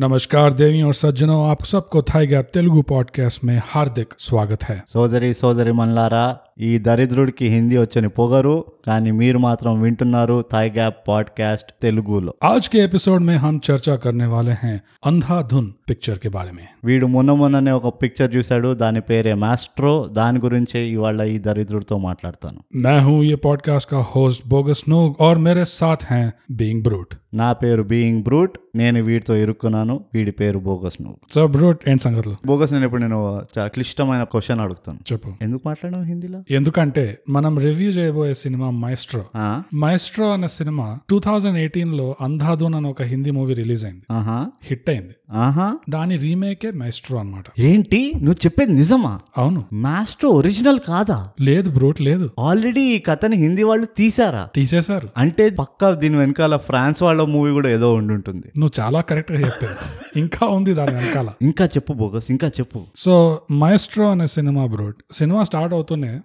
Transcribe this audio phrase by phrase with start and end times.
[0.00, 5.34] नमस्कार देवी और सज्जनों, आप सबको थाई गैप तेलुगु पॉडकास्ट में हार्दिक स्वागत है। सोजरी
[5.34, 8.53] सोदरी मनलारा ఈ దరిద్రుడికి హిందీ వచ్చని పొగరు
[8.87, 14.27] కానీ మీరు మాత్రం వింటున్నారు థాయ్ గ్యాప్ పాడ్కాస్ట్ తెలుగులో आज के एपिसोड में हम चर्चा करने
[14.27, 14.75] वाले हैं
[15.07, 20.39] अंधाधुन पिक्चर के बारे में వీడు మొన్న మొన్ననే ఒక పిక్చర్ చూశాడు దాని పేరే మాస్ట్రో దాని
[20.39, 25.65] గురించే ఇవాళ ఈ దరిద్రుడితో మాట్లాడతాను मैं हूं ये पॉडकास्ट का होस्ट बोगस नूग और मेरे
[25.73, 31.17] साथ हैं बीइंग ब्रूट నా పేరు బీయింగ్ బ్రూట్ నేను వీడితో ఇరుక్కున్నాను వీడి పేరు బోగస్ నువ్వు
[31.33, 33.19] సో బ్రూట్ ఏంటి సంగతులు బోగస్ నేను ఇప్పుడు నేను
[33.53, 39.62] చాలా క్లిష్టమైన క్వశ్చన్ అడుగుతాను చెప్పు ఎందుకు మాట్లాడడం హిందీలో ఎందుకంటే మనం రివ్యూ చేయబోయే సినిమా మైస్ట్రో ఆ?
[39.74, 44.02] మైస్ట్రో అనే సినిమా టూ థౌజండ్ ఎయిటీన్లో అంధాధున్ అని ఒక హిందీ మూవీ రిలీజ్ అయింది.
[44.10, 44.46] ఆహా.
[44.64, 45.14] హిట్ అయింది.
[45.32, 45.78] ఆహా.
[45.90, 47.44] దాని రీమేకే మైస్ట్రో అన్నమాట.
[47.58, 48.12] ఏంటి?
[48.16, 49.20] నువ్వు చెప్పేది నిజమా?
[49.38, 49.64] అవును.
[49.72, 51.28] మాస్ట్రో ఒరిజినల్ కాదా?
[51.40, 52.30] లేదు బ్రూట్ లేదు.
[52.38, 54.48] ఆల్రెడీ ఈ కథని హిందీ వాళ్ళు తీసారా?
[54.54, 55.08] తీసేశారు.
[55.16, 58.58] అంటే పక్కా దీని వెనకాల ఫ్రాన్స్ వాళ్ళ మూవీ కూడా ఏదో ఉండి ఉంటుంది.
[58.58, 60.02] నువ్వు చాలా కరెక్ట్గా చెప్పావు.
[60.18, 61.30] ఇంకా ఉంది దాని వెనకాల.
[61.42, 62.84] ఇంకా చెప్పు బోగస్ ఇంకా చెప్పు.
[62.96, 66.20] సో మైస్ట్రో అనే సినిమా బ్రోడ్ సినిమా స్టార్ట్ అవుతూనే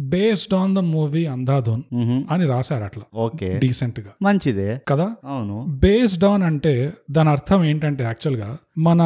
[0.00, 1.82] based on the movie Andhadhun.
[2.30, 3.02] అని రాశారు అట్లా.
[3.14, 3.58] ఓకే.
[3.58, 4.80] డీసెంట్గా మంచిదే.
[4.88, 5.10] కదా?
[5.24, 5.66] అవును.
[5.68, 9.00] బేస్డ్ ఆన్ అంటే దాని అర్థం ఏంటంటే యాక్చువల్గా మన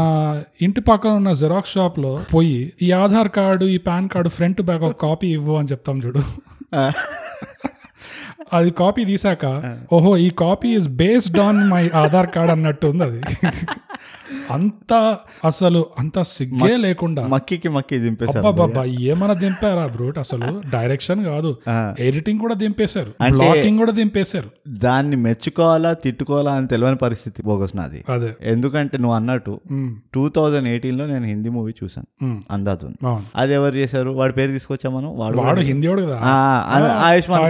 [0.62, 5.00] ఇంటి పక్కన ఉన్న జిరాక్స్ షాప్లో పోయి ఈ ఆధార్ కార్డు ఈ పాన్ కార్డు ఫ్రంట్ బ్యాక్ ఒక
[5.00, 6.20] కాపీ ఇవ్వు అని చెప్తాం చూడు.
[8.52, 13.20] అది కాపీ తీసాక ఓహో ఈ copy is based on my Aadhaar card అన్నట్టు ఉంది అది.
[14.50, 17.26] అంత అసలు అంత సిగ్గే లేకుండా.
[17.26, 21.56] మక్కికి మక్కి దింపేశారు అబ్బాబ్బా ఏమన్నా దింపారా బ్రూట్ అసలు డైరెక్షన్ కాదు.
[21.98, 23.12] ఎడిటింగ్ కూడా దింపేశారు.
[23.32, 24.50] బ్లాకింగ్ కూడా దింపేశారు.
[24.68, 28.04] దాన్ని మెచ్చుకోవాలా తిట్టుకోవాలా అని తెలియని పరిస్థితి బోగస్ నాది.
[28.08, 28.36] అదే.
[28.42, 29.60] ఎందుకంటే నువ్వు అన్నట్టు
[30.14, 32.26] టూ థౌజండ్ ఎయిటీన్లో నేను హిందీ మూవీ చూసాను
[33.06, 33.22] అవును.
[33.36, 34.10] అది ఎవరు చేశారు?
[34.10, 35.14] వాడి పేరు తీసుకొచ్చా మనం?
[35.18, 35.36] వాడు
[36.02, 36.20] కదా?
[36.22, 37.42] ఆ- ఆయుష్మాన్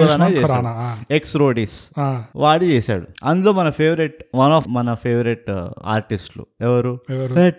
[0.42, 0.96] ఖురానా.
[1.10, 1.90] ఎక్స్ రోడిస్.
[2.36, 3.06] వాడి చేశాడు.
[3.24, 5.50] అందులో మన ఫేవరెట్ వన్ ఆఫ్ మన ఫేవరెట్
[5.86, 6.98] ఆర్టిస్టులు ఎవరు?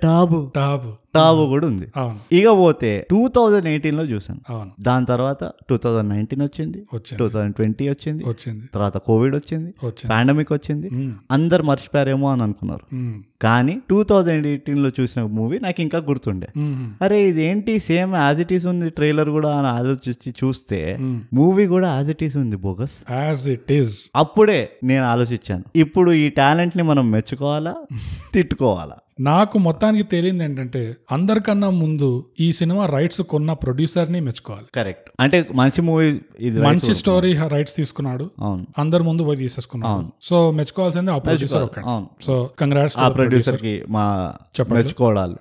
[0.02, 0.52] టాబు.
[0.56, 0.92] టాబ్.
[1.16, 1.88] టాబు కూడా ఉంది.
[2.38, 6.84] ఇక పోతే టూ థౌజండ్ ఎయిటీన్లో చూసాను దాని తర్వాత టూ థౌజండ్ నైన్టీన్ వచ్చింది.
[7.18, 8.24] టూ థౌజండ్ ట్వంటీ వచ్చింది.
[8.28, 8.63] వచ్చింది.
[8.74, 9.74] తర్వాత కోవిడ్ వచ్చింది.
[10.09, 10.90] పాండమిక్ వచ్చింది.
[11.31, 13.03] అందరు మర్చిపోయారేమో అని అనుకున్నారు.
[13.41, 16.47] కానీ టూ థౌజండ్ ఎయిటీన్లో చూసిన మూవీ నాకు ఇంకా గుర్తుండే.
[17.02, 20.97] అరే ఇదేంటి సేమ్ యాజ్ ఇట్ ఈస్ ఉంది ట్రైలర్ కూడా అని ఆలోచించి చూస్తే.
[21.34, 23.12] మూవీ కూడా యాజ్ ఇట్ ఈస్ ఉంది బోగస్.
[23.12, 24.09] As it is.
[24.16, 25.64] అప్పుడే నేను ఆలోచించాను.
[25.75, 27.75] ఇప్పుడు ఈ టాలెంట్ని మనం మెచ్చుకోవాలా?
[28.34, 28.96] తిట్టుకోవాలా?
[29.22, 34.66] నాకు మొత్తానికి తెలియంది ఏంటంటే అందరికన్నా ముందు ఈ సినిమా రైట్స్ కొన్న ప్రొడ్యూసర్ని మెచ్చుకోవాలి.
[34.76, 36.96] కరెక్ట్ అంటే మంచి మూవీ మంచి.
[36.96, 38.32] స్టోరీ రైట్స్ తీసుకున్నాడు.
[38.40, 38.68] అవును.
[38.78, 40.12] అందరి ముందు పోయి తీసేసుకున్నాడు.
[40.22, 44.34] సో మెచ్చుకోవాల్సింది ఆ ప్రొడ్యూసర్ సో కంగ్రాట్స్ ఆ ప్రొడ్యూసర్కి మా.
[44.72, 45.38] మెచ్చుకోవడాలు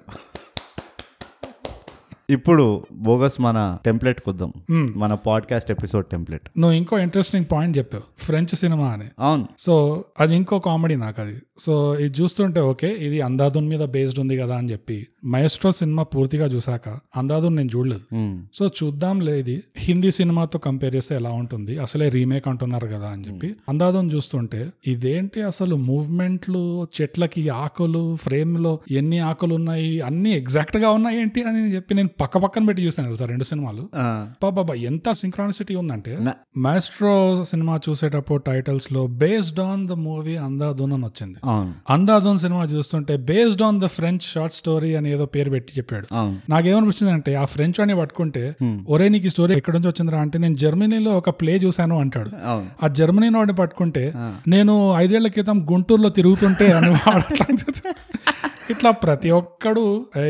[2.31, 4.53] ఇప్పుడు బోగస్ మన టెంప్లెట్ కొద్దాం.
[4.71, 8.25] మన పాడ్కాస్ట్ ఎపిసోడ్ టెంప్లెట్ నువ్వు ఇంకో ఇంట్రెస్టింగ్ పాయింట్ చెప్పావు.
[8.25, 9.05] ఫ్రెంచ్ సినిమా అని.
[9.21, 9.49] అవును.
[9.59, 11.41] సో అది ఇంకో కామెడీ నాకు అది.
[11.60, 11.72] సో
[12.03, 14.97] ఇది చూస్తుంటే ఓకే ఇది అందాదున్ మీద బేస్డ్ ఉంది కదా అని చెప్పి
[15.32, 16.87] మయస్ట్రో సినిమా పూర్తిగా చూసాక
[17.21, 18.04] అందాదున్ నేను చూడలేదు.
[18.19, 19.56] ఉమ్, సో చూద్దాంలే ఇది.
[19.84, 21.72] హిందీ సినిమాతో కంపేర్ చేస్తే ఎలా ఉంటుంది?
[21.84, 24.60] అసలే రీమేక్ అంటున్నారు కదా అని చెప్పి అందాదం చూస్తుంటే
[24.93, 26.62] ఇదేంటి అసలు మూవ్మెంట్లు
[26.97, 32.65] చెట్లకి ఆకులు ఫ్రేమ్లో ఎన్ని ఆకులు ఉన్నాయి అన్ని ఎగ్జాక్ట్గా ఉన్నాయి ఏంటి అని చెప్పి నేను పక్క పక్కన
[32.69, 33.82] పెట్టి చూస్తాను తెలుసా రెండు సినిమాలు.
[34.44, 36.12] బాబా ఎంత సింక్రానిసిటీ ఉందంటే
[36.65, 37.12] మాస్ట్రో
[37.50, 41.38] సినిమా చూసేటప్పుడు టైటిల్స్లో based on the movie Andhadhun అని వచ్చింది.
[41.91, 46.06] అందాదున్ సినిమా చూస్తుంటే based on the French short story అని ఏదో పేరు పెట్టి చెప్పాడు.
[46.12, 46.37] అవును.
[46.49, 48.43] నాకేమనిపించింది అంటే ఆ ఫ్రెంచ్ అని పట్టుకుంటే
[48.88, 52.31] ఒరే నీకు ఈ స్టోరీ ఎక్కడి నుంచి వచ్చిందిరా అంటే నేను జర్మనీలో ఒక ప్లే చూశాను అంటాడు.
[52.84, 54.05] ఆ జర్మనీ వాడిని పట్టుకుంటే
[54.49, 56.91] నేను ఐదేళ్ళ క్రితం గుంటూరులో తిరుగుతుంటే అని.
[58.70, 59.82] ఇట్లా ప్రతి ఒక్కడు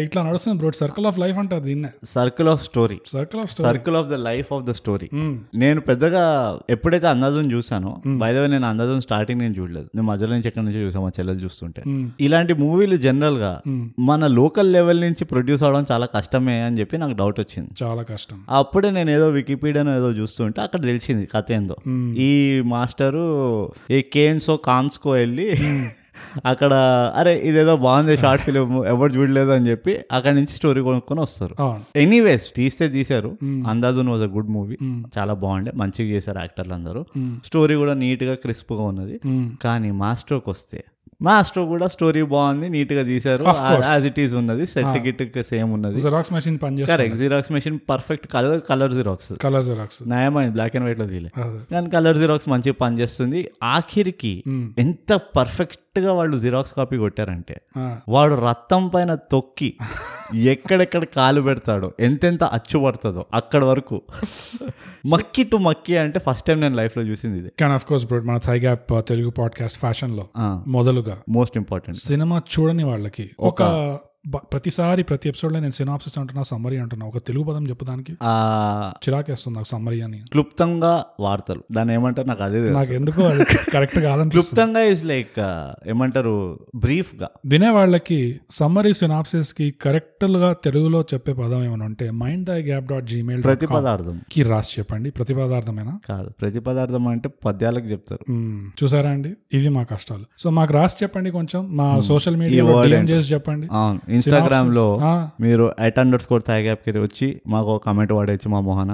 [0.04, 1.90] ఇట్లా నడుస్తుంది బ్రోడ్ సర్కిల్ ఆఫ్ లైఫ్ అంటారు దీన్నే.
[2.04, 5.08] Circle of story circle of circle of the life of the story
[5.54, 6.24] నేను పెద్దగా
[6.70, 7.92] ఎప్పుడైతే అందాజుని చూసానో
[8.22, 9.88] బైదవ నేను అందాజుని స్టార్టింగ్ నేను చూడలేదు.
[9.94, 11.82] నేను మధ్యలో నుంచి ఎక్కడి నుంచి చూసాను మా చెల్లెలు చూస్తుంటే.
[12.20, 13.52] ఇలాంటి మూవీలు జనరల్గా
[13.98, 17.70] మన లోకల్ లెవెల్ నుంచి ప్రొడ్యూస్ అవడం చాలా కష్టమే అని చెప్పి నాకు డౌట్ వచ్చింది.
[17.82, 18.38] చాలా కష్టం.
[18.50, 21.76] అప్పుడే నేను ఏదో వికీపీడియాను ఏదో చూస్తుంటే అక్కడ తెలిసింది కథ ఏందో.
[22.28, 22.32] ఈ
[22.74, 23.26] మాస్టరు
[23.90, 25.48] ఈ కేన్సో కాన్స్కో వెళ్ళి
[26.46, 26.72] అక్కడ
[27.16, 31.56] అరే ఇదేదో బాగుంది షార్ట్ ఫిలిం ఎవరు చూడలేదు అని చెప్పి అక్కడ నుంచి స్టోరీ కొనుక్కొని వస్తారు.
[31.96, 33.32] ఎనీవేస్ తీస్తే తీశారు.
[33.72, 34.78] Andhadhun was a good movie
[35.18, 35.72] చాలా బాగుండే.
[35.82, 37.02] మంచిగా చేశారు యాక్టర్లు అందరూ.
[37.46, 39.18] స్టోరీ కూడా నీట్గా క్రిస్ప్గా ఉన్నది.
[39.66, 40.80] కానీ మాస్టర్కి వస్తే
[41.26, 43.44] మాస్టర్ కూడా స్టోరీ బాగుంది నీట్గా తీశారు
[43.88, 44.64] యాజ్ ఇట్ ఈస్ ఉన్నది.
[44.74, 45.98] సెట్ గిట్ సేమ్ ఉన్నది.
[46.04, 46.56] Xerox machine
[46.90, 50.52] correct xerox machine perfect colour colour xerox colour xerox నయమైంది.
[50.56, 51.30] Black and వైట్లో తీలే
[51.72, 53.40] కానీ కలర్ జిరాక్స్ మంచిగా పనిచేస్తుంది.
[53.74, 54.32] ఆఖరికి
[54.78, 57.60] ఎంత పర్ఫెక్ట్ గా వాళ్ళు జిరాక్స్ కాపీ కొట్టారంటే
[58.08, 59.76] వాడు రక్తం పైన తొక్కి
[60.34, 64.02] ఎక్కడెక్కడ కాలు పెడతాడో ఎంతెంత అచ్చు పడుతుందో అక్కడ వరకు.
[65.06, 67.52] మక్కి టు మక్కి అంటే ఫస్ట్ టైం నేను లైఫ్లో చూసింది ఇది.
[67.60, 70.28] కానీ ఆఫ్ కోర్స్ బ్రో మన థై గ్యాప్ తెలుగు పాడ్కాస్ట్ ఫ్యాషన్లో
[70.66, 73.62] మొదలుగా మోస్ట్ ఇంపార్టెంట్ సినిమా చూడని వాళ్ళకి ఒక
[74.28, 77.06] ప్రతిసారి ప్రతి ఎపిసోడ్లో నేను సినాప్సిస్ అంటున్నా సమ్మరీ అంటున్నా.
[77.06, 78.12] ఒక తెలుగు పదం చెప్పడానికి
[79.04, 80.22] చిరాకేస్తుంది నాకు సమ్మరీ అని.
[80.32, 82.60] క్లుప్తంగా వాడతారు దాన్ని ఏమంటారు నాకు అదే.
[82.70, 84.30] నాకు ఎందుకో అది కరెక్ట్ కాదనిపిస్తుంది.
[84.30, 85.40] క్లుప్తంగా ఇస్ లైక్
[85.88, 86.34] ఏమంటారు
[86.76, 93.06] బ్రీఫ్గా వినే వాళ్ళకి సమ్మరీ సినాప్సిస్కి కరెక్ట్గా తెలుగులో చెప్పే పదం ఏమైనా ఉంటే mind the gap dot
[93.06, 95.10] Gmail ప్రతి పదార్థం కి రాసి చెప్పండి.
[95.10, 96.30] ప్రతి పదార్థమేనా కాదు.
[96.30, 98.32] ప్రతి పదార్థం అంటే పద్యాలకు చెప్తారు.
[98.82, 99.34] చూసారా అండి?
[99.52, 100.24] ఇవి మా కష్టాలు.
[100.38, 101.76] సో మాకు రాసి చెప్పండి కొంచెం.
[101.76, 102.84] మా సోషల్ ఏంటో.
[102.84, 103.68] చేసి చెప్పండి.
[103.72, 104.00] అవును.
[104.10, 108.90] ఇన్స్టాగ్రామ్లో ఆ, మీరు ఎయిట్ అండర్ స్కోర్ థై గ్యాప్కి వచ్చి మాకు కామెంట్ వాడేచ్చు మా మొహన.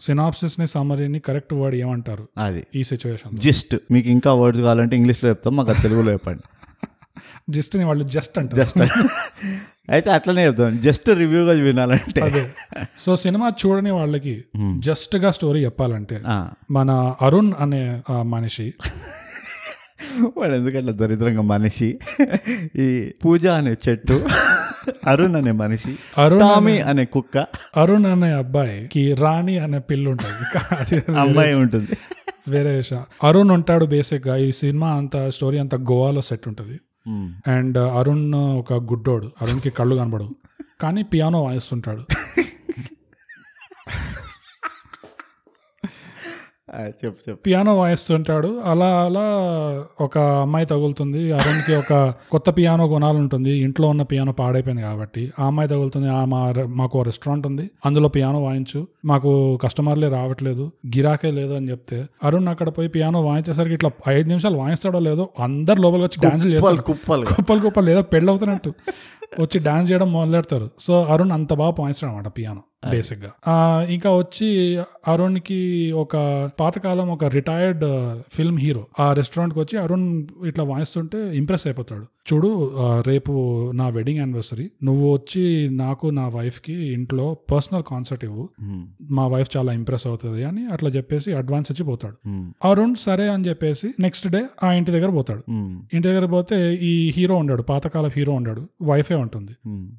[0.00, 2.62] సినాప్సిస్ని సమ్మరీని కరెక్ట్ వర్డ్ ఏమంటారు అది.
[2.74, 6.44] ఈ సిచ్యువేషన్ జస్ట్ మీకు ఇంకా వర్డ్స్ కావాలంటే ఇంగ్లీష్లో చెప్తాం మాకు తెలుగులో చెప్పండి.
[7.54, 8.58] జస్ట్ని వాళ్ళు జస్ట్ అంటారు.
[8.60, 8.80] జస్ట్
[9.88, 12.20] అయితే అట్లనే చెప్తాం జస్ట్ రివ్యూగా వినాలంటే.
[12.98, 14.34] సో సినిమా చూడని వాళ్ళకి
[14.80, 16.16] జస్ట్గా స్టోరీ చెప్పాలంటే
[16.70, 17.82] మన అరుణ్ అనే
[18.30, 18.66] మనిషి
[20.36, 21.98] వాడు ఎందుకంటే దరిద్రంగా మనిషి?
[22.76, 24.26] ఈ పూజ అనే చెట్టు
[25.06, 27.46] అరుణ్ అనే మనిషి అరుణ్ టామీ అనే కుక్క.
[27.76, 31.88] అరుణ్ అనే అబ్బాయికి రాణి అనే పిల్లు ఉంటుంది అమ్మాయి ఉంటుంది.
[32.48, 33.04] వేరే విషయం.
[33.24, 36.80] అరుణ్ ఉంటాడు బేసిక్గా ఈ సినిమా అంతా స్టోరీ అంతా గోవాలో సెట్ ఉంటుంది.
[37.50, 40.34] అండ్ అరుణ్ ఒక గుడ్డోడు అరుణ్కి కళ్ళు కనబడవు.
[40.82, 42.02] కానీ పియానో వాయిస్తుంటాడు.
[47.46, 48.60] పియానో వాయిస్తుంటాడు.
[48.64, 49.24] అలా అలా
[50.00, 51.32] ఒక అమ్మాయి తగులుతుంది.
[51.32, 56.08] అరుణ్కి ఒక కొత్త పియానో కొనాలంటుంది ఇంట్లో ఉన్న పియానో పాడైపోయింది కాబట్టి ఆ అమ్మాయి తగులుతుంది.
[56.08, 57.70] మా మాకు రెస్టారెంట్ ఉంది.
[57.86, 58.86] అందులో పియానో వాయించు.
[59.04, 60.70] మాకు కస్టమర్లే రావట్లేదు.
[60.86, 65.80] గిరాకే లేదు అని చెప్తే అరుణ్ అక్కడ పోయి పియానో వాయించేసరికి ఇట్లా ఐదు నిమిషాలు వాయిస్తాడో లేదో అందరు
[65.80, 66.76] లోపలికి వచ్చి డాన్సులు చేస్తారు.
[66.76, 66.96] కుప్పలు.
[66.96, 67.60] కుప్పలు కుప్పలు.
[67.60, 68.72] కుప్పలు ఏదో పెళ్ళి అవుతున్నట్టు
[69.40, 70.70] వచ్చి డాన్స్ చేయడం మొదలెడతారు.
[70.80, 73.30] సో అరుణ్ అంత బాగా పాయిస్తాడు అనమాట పియానో బేసిక్గా
[73.90, 74.48] ఇంకా వచ్చి
[75.08, 76.14] అరుణ్కి ఒక
[76.60, 77.84] పాతకాలం ఒక రిటైర్డ్
[78.34, 78.84] ఫిల్మ్ హీరో.
[79.00, 80.06] ఆ రెస్టారెంట్కి వచ్చి అరుణ్
[80.46, 82.06] ఇట్లా వాయిస్తుంటే ఇంప్రెస్ అయిపోతాడు.
[82.30, 82.50] చూడు
[83.06, 83.32] రేపు
[83.74, 84.70] నా వెడ్డింగ్ యానివర్సరీ.
[84.84, 88.48] నువ్వు వచ్చి నాకు నా వైఫ్కి ఇంట్లో పర్సనల్ కాన్సర్ట్ ఇవ్వు.
[89.10, 92.16] మా వైఫ్ చాలా ఇంప్రెస్ అవుతుంది అని అట్లా చెప్పేసి అడ్వాన్స్ ఇచ్చి పోతాడు.
[92.68, 95.44] అరుణ్ సరే అని చెప్పేసి నెక్స్ట్ డే ఆ ఇంటి దగ్గర పోతాడు.
[95.94, 98.64] ఇంటి దగ్గర పోతే ఈ హీరో ఉండాడు పాతకాల హీరో ఉండాడు.
[98.82, 99.54] వైఫే ఉంటుంది.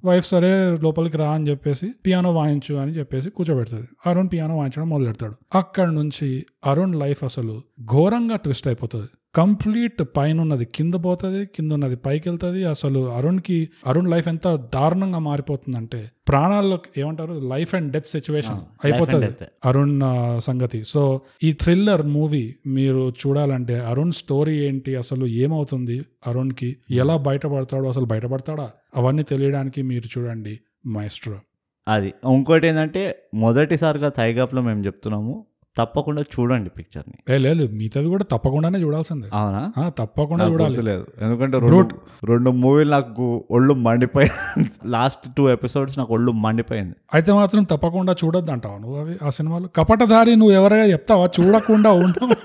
[0.05, 0.51] వైఫ్ సరే
[0.83, 5.89] లోపలికి రా అని చెప్పేసి పియానో వాయించు అని చెప్పేసి కూర్చోబెడుతుంది అరుణ్ పియానో వాయించడం మొదలు పెడతాడు అక్కడ
[5.89, 9.09] నుంచి అరుణ్ లైఫ్ అసలు ఘోరంగా ట్విస్ట్ అయిపోతుంది.
[9.35, 15.19] కంప్లీట్ పైన ఉన్నది కింద పోతుంది కింద ఉన్నది పైకి వెళ్తుంది అసలు అరుణ్కి అరుణ్ లైఫ్ ఎంత దారుణంగా
[15.19, 17.33] మారిపోతుందంటే ప్రాణాల్లో ఏమంటారు?
[17.33, 19.45] లైఫ్ అండ్ డెత్ సిచ్యువేషన్ అయిపోతుంది.
[19.65, 20.01] అరుణ్
[20.39, 20.83] సంగతి.
[20.83, 28.05] సో ఈ థ్రిల్లర్ మూవీ మీరు చూడాలంటే అరుణ్ స్టోరీ ఏంటి అసలు ఏమవుతుంది అరుణ్కి ఎలా బయటపడతాడో అసలు
[28.05, 28.71] బయటపడతాడా?
[28.95, 31.39] అవన్నీ తెలియడానికి మీరు చూడండి మైస్ట్రో
[31.87, 32.13] అది.
[32.31, 35.45] ఇంకోటి ఏంటంటే మొదటిసారిగా థైగాప్లో మేము చెప్తున్నాము
[35.77, 37.33] తప్పకుండా చూడండి పిక్చర్ని.
[37.33, 39.27] ఏ లేదు మిగతావి కూడా తప్పకుండానే చూడాల్సిందే.
[39.33, 39.89] అవునా?
[39.89, 40.69] తప్పకుండా నాకు చూడాలి.
[40.69, 41.05] గుర్తులేదు.
[41.21, 41.89] ఎందుకంటే రెండు
[42.25, 46.95] రెండు మూవీలు నాకు ఒళ్ళు మండిపోయింది లాస్ట్ టూ ఎపిసోడ్స్ నాకు ఒళ్ళు మండిపోయింది.
[47.13, 49.69] అయితే మాత్రం తప్పకుండా చూడొద్దు అంటావు నువ్వు అవి ఆ సినిమాలు?
[49.75, 51.29] కపటదారి నువ్వు ఎవరైనా చెప్తావా?
[51.39, 52.35] చూడకుండా ఉండవు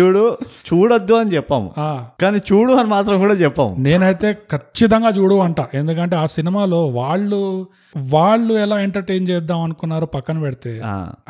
[0.00, 1.70] చూడు చూడొద్దు అని చెప్పాము.
[2.20, 3.76] కానీ చూడు అని మాత్రం కూడా చెప్పాము.
[3.78, 5.56] నేనైతే ఖచ్చితంగా చూడు అంట.
[5.74, 10.72] ఎందుకంటే ఆ సినిమాలో వాళ్ళు వాళ్ళు ఎలా ఎంటర్టైన్ చేద్దాం అనుకున్నారో పక్కన పెడితే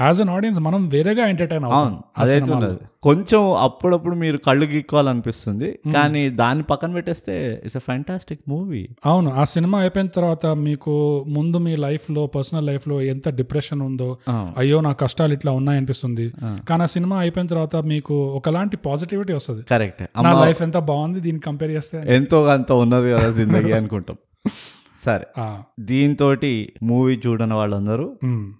[0.00, 6.62] యాజ్ అన్ ఆడియన్స్ మనం వేరేగా ఎంటర్టైన్ అవుతాం అదైతే కొంచెం అప్పుడప్పుడు మీరు కళ్ళు గీక్కోవాలనిపిస్తుంది కానీ దాన్ని
[6.62, 7.34] పక్కన పెట్టేస్తే
[7.64, 10.94] ఇట్స్ అ ఫ్యాంటాస్టిక్ మూవీ అవును ఆ సినిమా అయిపోయిన తర్వాత మీకు
[11.28, 14.10] ముందు మీ లైఫ్లో పర్సనల్ లైఫ్లో ఎంత డిప్రెషన్ ఉందో
[14.56, 16.26] అయ్యో నా కష్టాలు ఇట్లా ఉన్నాయనిపిస్తుంది.
[16.68, 19.62] కానీ ఆ సినిమా అయిపోయిన తర్వాత మీకు ఒకలాంటి పాజిటివిటీ వస్తుంది.
[19.62, 24.18] కరెక్ట్ నా లైఫ్ ఎంత బాగుంది దీన్ని కంపేర్ చేస్తే ఎంతో అంత ఉన్నది కదా జిందగీ అనుకుంటాం.
[25.00, 25.42] సరే.
[25.80, 26.36] దీంతో
[26.82, 28.16] మూవీ చూడని వాళ్ళందరూ.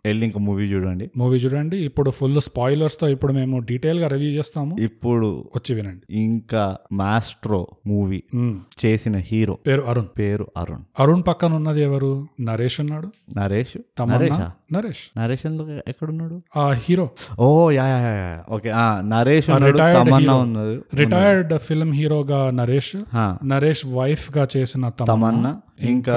[0.07, 1.11] వెళ్ళి ఇంకా మూవీ చూడండి.
[1.17, 1.77] మూవీ చూడండి.
[1.77, 4.77] ఇప్పుడు ఫుల్ స్పాయిలర్స్తో ఇప్పుడు మేము డీటెయిల్గా రివ్యూ చేస్తాము.
[4.81, 6.23] ఇప్పుడు వచ్చి వినండి.
[6.23, 8.23] ఇంకా మాస్ట్రో మూవీ.
[8.85, 10.07] చేసిన హీరో పేరు అరుణ్.
[10.19, 10.83] పేరు అరుణ్.
[10.99, 12.27] అరుణ్ పక్కన ఉన్నది ఎవరు?
[12.41, 13.13] నరేష్ ఉన్నాడు.
[13.37, 13.79] నరేష్.
[13.99, 14.53] తమన్నా?
[14.73, 15.07] నరేషా.
[15.23, 16.37] నరేష్ ఎందుకు ఎక్కడున్నాడు?
[16.59, 17.07] ఆ హీరో.
[17.41, 17.49] ఓ
[17.79, 17.87] యా
[18.55, 18.85] ఓకే ఆ
[19.15, 19.49] నరేష్
[19.99, 20.37] తమన్నా.
[20.47, 22.95] ఉన్నది రిటైర్డ్ ఫిల్మ్ హీరోగా నరేష్
[23.55, 25.53] నరేష్ వైఫ్గా చేసిన తమన్నా.
[25.91, 26.17] ఇంకా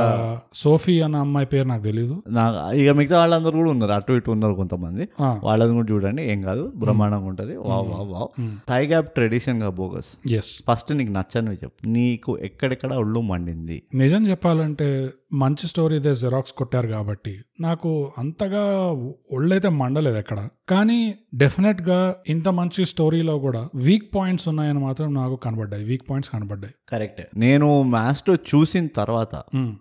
[0.62, 2.16] సోఫీ అన్న అమ్మాయి పేరు నాకు తెలీదు.
[2.38, 2.44] నా
[2.80, 5.04] ఇక మిగతా వాళ్ళందరూ కూడా ఉన్నారు అటు ఇటు ఉన్నారు కొంతమంది.
[5.44, 7.54] వాళ్ళని కూడా చూడండి ఏం కాదు బ్రహ్మాండంగా ఉంటది.
[7.70, 8.30] Wow wow wow.
[8.70, 11.82] Thigh gap ట్రెడిషన్గా bogus ఎస్ ఫస్ట్ నీకు నచ్చనివి చెప్పు.
[11.98, 13.78] నీకు ఎక్కడెక్కడ ఒళ్ళు మండింది?
[13.96, 14.88] నిజం చెప్పాలంటే
[15.34, 18.64] మంచి స్టోరీ ఇదే జెరాక్స్ కొట్టారు కాబట్టి నాకు అంతగా
[19.32, 20.98] ఒళ్ళైతే మండలేదు ఎక్కడ కానీ
[21.36, 21.98] డెఫినెట్గా
[22.28, 27.68] ఇంత మంచి స్టోరీలో కూడా వీక్ పాయింట్స్ ఉన్నాయని మాత్రం నాకు కనబడ్డాయి వీక్ పాయింట్స్ కనబడ్డాయి కరెక్ట్ నేను
[27.94, 29.34] మాస్టర్ చూసిన తర్వాత.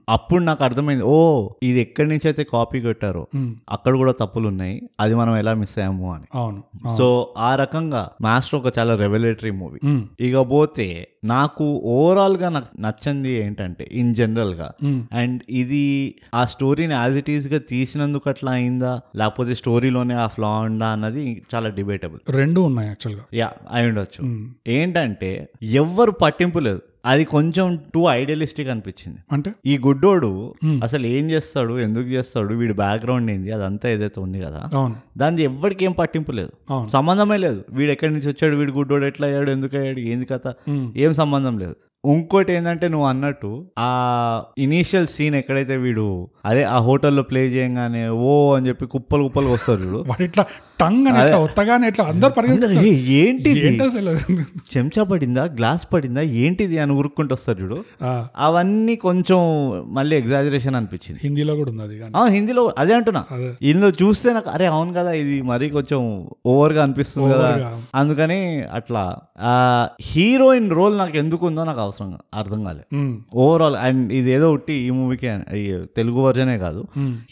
[0.09, 1.16] అప్పుడు నాకు అర్థమైంది ఓ
[1.62, 3.25] ఇది ఎక్కడి నుంచి అయితే కాపీ కొట్టారో.
[3.68, 6.61] అక్కడ కూడా తప్పులు ఉన్నాయి అది మనం ఎలా మిస్ అయ్యాము అని అవును.
[6.99, 7.06] సో
[7.38, 10.02] ఆ రకంగా మాస్టర్ ఒక చాలా రెవల్యూటరీ మూవీ మ్మ్.
[10.21, 10.88] ఇక పోతే
[11.25, 11.64] నాకు
[11.97, 14.71] ఓవరాల్గా నాకు నచ్చింది ఏంటంటే ఇన్ జనరల్గా.
[15.12, 19.00] అండ్ ఇది ఆ స్టోరీని యాజ్ ఇట్ ఈస్గా తీసినందుకు అట్లా అయిందా?
[19.16, 23.25] లేకపోతే స్టోరీలోనే ఆ ఫ్లా ఉందా అన్నది చాలా డిబేటబుల్ రెండు ఉన్నాయి యాక్చువల్గా.
[23.34, 24.25] యా అయి ఉండొచ్చు.
[24.25, 24.50] మ్మ్.
[24.68, 26.80] ఏంటంటే ఎవ్వరు పట్టింపు లేదు.
[27.06, 29.18] అది కొంచెం టూ ఐడియలిస్టిక్ అనిపించింది.
[29.32, 29.52] అంటే?
[29.66, 30.84] ఈ గుడ్డోడు Hmm.
[30.84, 31.78] అసలు ఏం చేస్తాడు?
[31.78, 32.54] ఎందుకు చేస్తాడు?
[32.54, 33.52] వీడి బ్యాక్గ్రౌండ్ ఏంది?
[33.52, 34.96] అదంతా ఏదైతే ఉంది కదా అవును.
[35.18, 36.88] దాని ఎవ్వరికి ఏం పట్టింపు లేదు.
[36.88, 37.64] సంబంధమే లేదు.
[37.70, 38.56] వీడు ఎక్కడి నుంచి వచ్చాడు?
[38.56, 39.50] వీడు గుడ్డోడు ఎట్లా అయ్యాడు?
[39.50, 40.00] ఎందుకు అయ్యాడు?
[40.00, 40.49] ఏంది కథ?
[40.68, 40.92] మ్మ్.
[40.96, 41.76] ఏం సంబంధం లేదు.
[42.04, 43.88] ఇంకోటి ఏంటంటే నువ్వు అన్నట్టు ఆ
[44.59, 46.06] ఇనీషియల్ సీన్ ఎక్కడైతే వీడు
[46.44, 50.00] అదే ఆ హోటల్లో ప్లే చేయగానే ఓ అని చెప్పి కుప్పలు కుప్పలు వస్తారు చూడు.
[50.25, 50.44] ఇట్లా
[50.82, 52.32] టంగ్ అని ఇట్లా ఒత్తగానే ఇట్లా అందరు
[53.22, 53.60] ఏంటిది?
[53.66, 54.12] ఏంటి అసలు
[54.72, 55.44] చెంచా పడిందా?
[55.58, 56.22] గ్లాస్ పడిందా?
[56.42, 57.78] ఏంటిది అని ఉరుక్కుంటూ వస్తారు చూడు.
[58.46, 59.40] అవన్నీ కొంచెం
[59.96, 61.18] మళ్ళీ ఎగ్జాజరేషన్ అనిపించింది.
[61.26, 61.96] హిందీలో కూడా ఉంది అది
[62.36, 63.22] హిందీలో అదే అంటున్నా.
[63.70, 66.00] ఇందులో చూస్తే నాకు అరే అవును కదా ఇది మరీ కొంచెం
[66.52, 67.50] ఓవర్గా అనిపిస్తుంది కదా.
[68.00, 68.40] అందుకని
[68.78, 69.04] అట్లా.
[69.50, 69.54] ఆ
[70.10, 72.10] హీరోయిన్ రోల్ నాకు ఎందుకు ఉందో నాకు అవసరం
[72.40, 72.88] అర్థం కాలేదు.
[73.44, 75.28] ఓవరాల్ అండ్ ఇది ఏదో ఉట్టి ఈ మూవీకి
[75.98, 76.82] తెలుగు వర్జనే కాదు.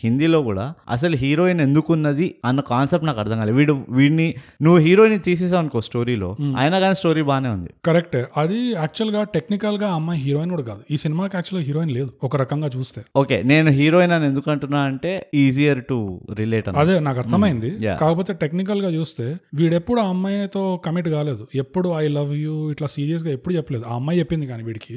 [0.05, 0.67] హిందీలో కూడా
[0.97, 4.29] అసలు హీరోయిన్ ఎందుకున్నది అన్న కాన్సెప్ట్ నాకు అర్థం కాలేదు వీడు వీడిని
[4.63, 7.71] నువ్వు హీరోయిన్ తీసేసావు అనుకో స్టోరీలో అయినా కానీ స్టోరీ బాగానే ఉంది.
[7.85, 8.23] కరెక్టే.
[8.43, 10.83] అది యాక్చువల్గా టెక్నికల్గా అమ్మాయి హీరోయిన్ కూడా కాదు.
[10.91, 13.01] ఈ సినిమాకి యాక్చువల్ హీరోయిన్ లేదు ఒక రకంగా చూస్తే.
[13.23, 15.99] ఓకే నేను హీరోయిన్ అని ఎందుకు అంటున్నా అంటే ఈజియర్ టు
[16.41, 17.71] రిలేట్ అదే నాకు అర్థమైంది.
[18.03, 19.27] కాకపోతే టెక్నికల్గా చూస్తే
[19.61, 21.45] వీడెప్పుడు ఆ అమ్మాయితో కమిట్ కాలేదు.
[21.63, 23.85] ఎప్పుడు ఐ లవ్ యూ ఇట్లా సీరియస్గా ఎప్పుడు చెప్పలేదు.
[23.91, 24.97] ఆ అమ్మాయి చెప్పింది కానీ వీడికి.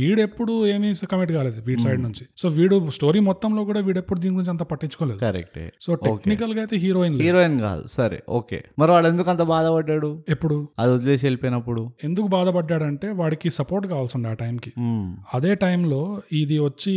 [0.00, 2.24] వీడెప్పుడు ఏమీ కమిట్ కాలేదు వీడి సైడ్ నుంచి.
[2.42, 5.20] సో వీడు స్టోరీ మొత్తంలో కూడా వీడెప్పుడు దీని గురించి అంత పట్టించుకోలేదు.
[5.26, 5.66] కరెక్టే.
[5.86, 7.75] సో టెక్నికల్గా అయితే హీరోయిన్ హీరోయిన్ కాదు.
[7.86, 8.64] సరే ఓకే.
[8.78, 10.22] మరి వాడు ఎందుకు అంత బాధపడ్డాడు?
[10.28, 10.68] ఎప్పుడు?
[10.78, 11.90] అది వదిలేసి వెళ్ళిపోయినప్పుడు.
[12.04, 14.72] ఎందుకు బాధపడ్డాడంటే వాడికి సపోర్ట్ కావాల్సి ఉండే ఆ టైంకి.
[15.34, 16.94] అదే టైంలో ఇది వచ్చి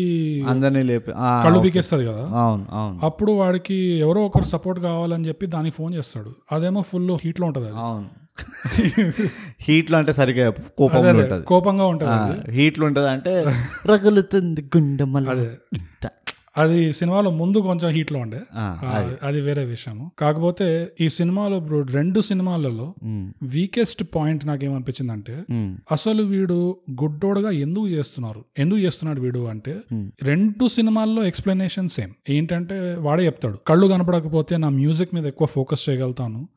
[0.48, 1.12] అందరినీ లేపి
[1.44, 2.26] కళ్ళు పీకేస్తుంది కదా?
[2.40, 3.00] అవును అవును.
[3.04, 6.34] అప్పుడు వాడికి ఎవరో ఒకరు సపోర్ట్ కావాలని చెప్పి దానికి ఫోన్ చేస్తాడు.
[6.52, 8.08] అదేమో ఫుల్ హీట్లో ఉంటది అవును.
[9.62, 11.46] హీట్లో అంటే సరిగా అదే, ఉంటుంది.
[11.46, 12.52] కోపంగా ఉంటది.
[12.52, 13.34] హీట్లో ఉంటుంది అంటే
[13.86, 15.48] రగులుతుంది గుండె మళ్ళీ.
[16.60, 18.40] అదే సినిమాలో ముందు కొంచెం హీట్లో ఉండే.
[19.28, 19.42] అది.
[19.42, 20.12] వేరే విషయము.
[20.20, 22.94] కాకపోతే ఈ సినిమాలో బ్రో రెండు సినిమాలలో.
[23.44, 25.44] వీకెస్ట్ పాయింట్ నాకేమనిపించింది అంటే.
[25.92, 28.46] అసలు వీడు గుడ్డోడుగా ఎందుకు చేస్తున్నారు?
[28.60, 29.78] ఎందుకు చేస్తున్నాడు వీడు అంటే.
[30.24, 36.48] రెండు సినిమాల్లో ఎక్స్ప్లెనేషన్ సేమ్ ఏంటంటే వాడే చెప్తాడు కళ్ళు కనపడకపోతే నా మ్యూజిక్ మీద ఎక్కువ ఫోకస్ చేయగలుగుతాను.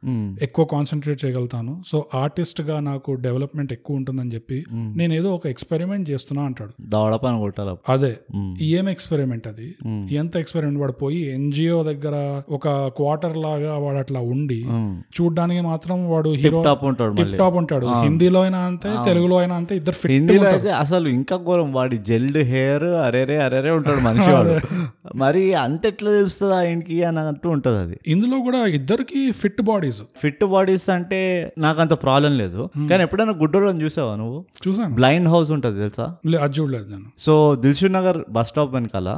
[0.42, 6.44] ఎక్కువ కాన్సన్ట్రేట్ చేయగలుగుతాను సో ఆర్టిస్ట్గా నాకు డెవలప్మెంట్ ఎక్కువ ఉంటుందని చెప్పి నేను ఏదో ఒక ఎక్స్పెరిమెంట్ చేస్తున్నా
[6.44, 6.86] అంటాడు.
[7.88, 8.16] అదే.
[8.64, 9.74] ఏం ఎక్స్పెరిమెంట్ అది?
[10.20, 12.14] ఎంత ఎక్స్పెరిమెంట్ వాడు పోయి ఎన్జిఓ దగ్గర
[12.56, 12.66] ఒక
[12.98, 14.60] క్వార్టర్ లాగా వాడు అట్లా ఉండి.
[15.16, 17.86] చూడ్డానికి మాత్రం వాడు హీరో టాప్ ఉంటాడు టిప్ ఉంటాడు.
[18.04, 21.68] హిందీలో అయినా అంతే తెలుగులో అయినా అంతే ఇద్దరు ఫిట్ హిందీలో అయితే అసలు ఇంకా ఘోరం.
[21.78, 24.54] వాడి జెల్డ్ హెయిర్ అరేరే అరేరే ఉంటాడు మనిషి వాడు
[25.22, 27.96] మరి అంత ఎట్లా తెలుస్తుంది ఆయనకి అన్నట్టు ఉంటుంది అది.
[28.06, 31.18] ఇందులో కూడా ఇద్దరికి ఫిట్ బాడీస్ ఫిట్ బాడీస్ అంటే
[31.58, 34.38] నాకు అంత ప్రాబ్లం లేదు కానీ ఎప్పుడైనా గుడ్డోళ్ళని చూసావా నువ్వు?
[34.64, 34.92] చూసాను.
[34.94, 36.06] బ్లైండ్ హౌస్ ఉంటుంది తెలుసా?
[36.44, 37.06] అది చూడలేదు నేను.
[37.18, 37.32] So
[37.64, 39.08] Dilsukh Nagar bus stop వెనకాల.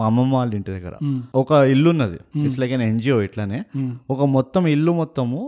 [0.00, 0.94] మా అమ్మమ్మ వాళ్ళ ఇంటి దగ్గర.
[1.34, 3.60] ఒక ఇల్లు ఉన్నది ఇట్స్ లైక్ ఎన్ ఎన్జిఓ ఇట్లానే.
[4.10, 5.40] ఒక మొత్తం ఇల్లు మొత్తము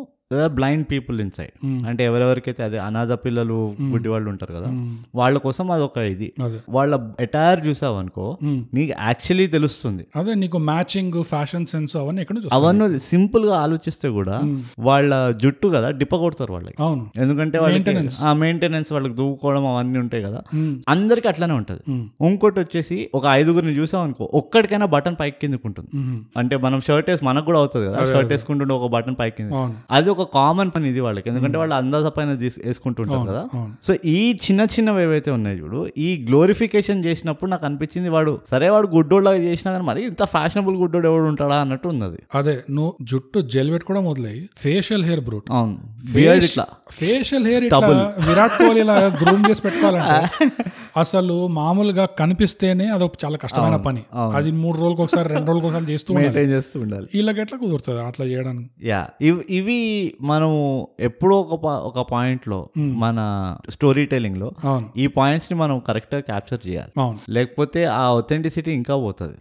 [0.50, 1.52] బ్లైండ్ పీపుల్ ఇన్ సైడ్.
[1.88, 3.59] అంటే ఎవరెవరికైతే అదే అనాథ పిల్లలు
[3.90, 4.68] గుడ్డి వాళ్ళు ఉంటారు కదా.
[5.14, 8.25] వాళ్ళ కోసం అదొక ఇది అదే వాళ్ళ ఎటైర్ చూసావు అనుకో.
[8.75, 12.42] నీకు యాక్చువల్లీ తెలుస్తుంది అదే నీకు మ్యాచింగ్ ఫ్యాషన్ సెన్స్ అవన్నీ ఎక్కడ?
[12.52, 14.38] అవన్నీ సింపుల్గా ఆలోచిస్తే కూడా
[14.88, 17.95] వాళ్ళ జుట్టు కదా డిప్ప కొడతారు వాళ్ళకి అవును ఎందుకంటే వాళ్ళకి.
[18.23, 20.42] ఆ మెయింటెనెన్స్ వాళ్ళకి దూకోవడం అవన్నీ ఉంటాయి కదా.
[20.88, 21.83] అందరికి అట్లానే ఉంటది.
[22.26, 26.18] ఇంకోటి వచ్చేసి ఒక ఐదుగురిని చూసాం అనుకో ఒక్కడికైనా బటన్ పైకి కిందకు ఉంటుంది మ్మ్.
[26.38, 29.52] అంటే మనం షర్ట్ వేసి మనకు కూడా అవుతుంది కదా షర్ట్ వేసుకుంటుంటే ఒక బటన్ పైకి కింద
[29.90, 31.26] అది ఒక కామన్ పని ఇది వాళ్ళకి.
[31.28, 32.30] ఎందుకంటే వాళ్ళు అందాజ పైన
[32.64, 33.42] వేసుకుంటుంటారు కదా.
[33.87, 38.88] సో ఈ చిన్న చిన్నవి ఏవైతే ఉన్నాయి చూడు ఈ గ్లోరిఫికేషన్ చేసినప్పుడు నాకు అనిపించింది వాడు సరే వాడు
[38.94, 42.20] గుడ్డోళ్ళగా చేసినా కానీ మరి ఇంత ఫ్యాషనబుల్ గుడ్డోడు ఎవడు ఉంటాడా అన్నట్టు ఉన్నది.
[42.35, 45.76] అదే నువ్వు జుట్టు జెల్ పెట్టుకోవడం మొదలై ఫేషియల్ హెయిర్ బ్రూట్ అవును.
[46.92, 47.66] ఫేషియల్ హెయిర్
[48.26, 50.20] విరాట్ కోహ్లీ లాగా గ్రూమ్ చేసి పెట్టుకోవాలంటే
[51.02, 54.02] అసలు మామూలుగా కనిపిస్తేనే అదొక చాలా కష్టమైన పని.
[54.38, 56.26] అది మూడు రోజులకు ఒకసారి రెండు రోజులకు ఒకసారి చేస్తూ ఉండాలి.
[56.26, 57.06] మెయింటైన్ చేస్తూ ఉండాలి.
[57.14, 58.68] వీళ్ళకి ఎట్లా కుదురుతుంది అట్లా చేయడానికి?
[58.90, 59.00] యా
[59.58, 59.78] ఇవి
[60.32, 60.52] మనం
[61.00, 62.60] ఎప్పుడో ఒక ఒక పాయింట్లో
[63.04, 63.18] మన
[63.76, 64.50] స్టోరీ టెలింగ్లో
[64.96, 66.92] ఈ పాయింట్స్ని మనం కరెక్ట్గా క్యాప్చర్ చేయాలి
[67.36, 69.36] లేకపోతే ఆ ఒథెంటిసిటీ ఇంకా పోతుంది.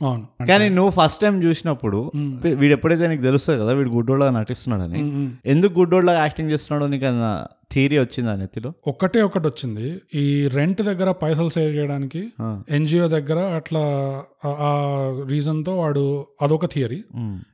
[0.52, 2.00] కానీ నువ్వు ఫస్ట్ టైం చూసినప్పుడు
[2.62, 5.02] వీడు ఎప్పుడైతే నీకు తెలుస్తుంది కదా వీడు గుడ్డోళ్ళగా నటిస్తున్నాడని.
[5.54, 7.06] ఎందుకు గుడ్డోళ్ళగా యాక్టింగ్ చేస్తున్నాడో నీకు
[7.74, 12.62] థీరీ వచ్చిందా నెత్తిలో ఒక్కటే ఒకటి వచ్చింది ఈ రెంట్ దగ్గర పైసలు సేవ్ చేయడానికి ఆ.
[12.70, 13.80] ఎన్జిఓ దగ్గర అట్లా
[14.46, 14.72] ఆ- ఆ
[15.28, 17.04] రీజన్తో వాడు అదొక థియరీ.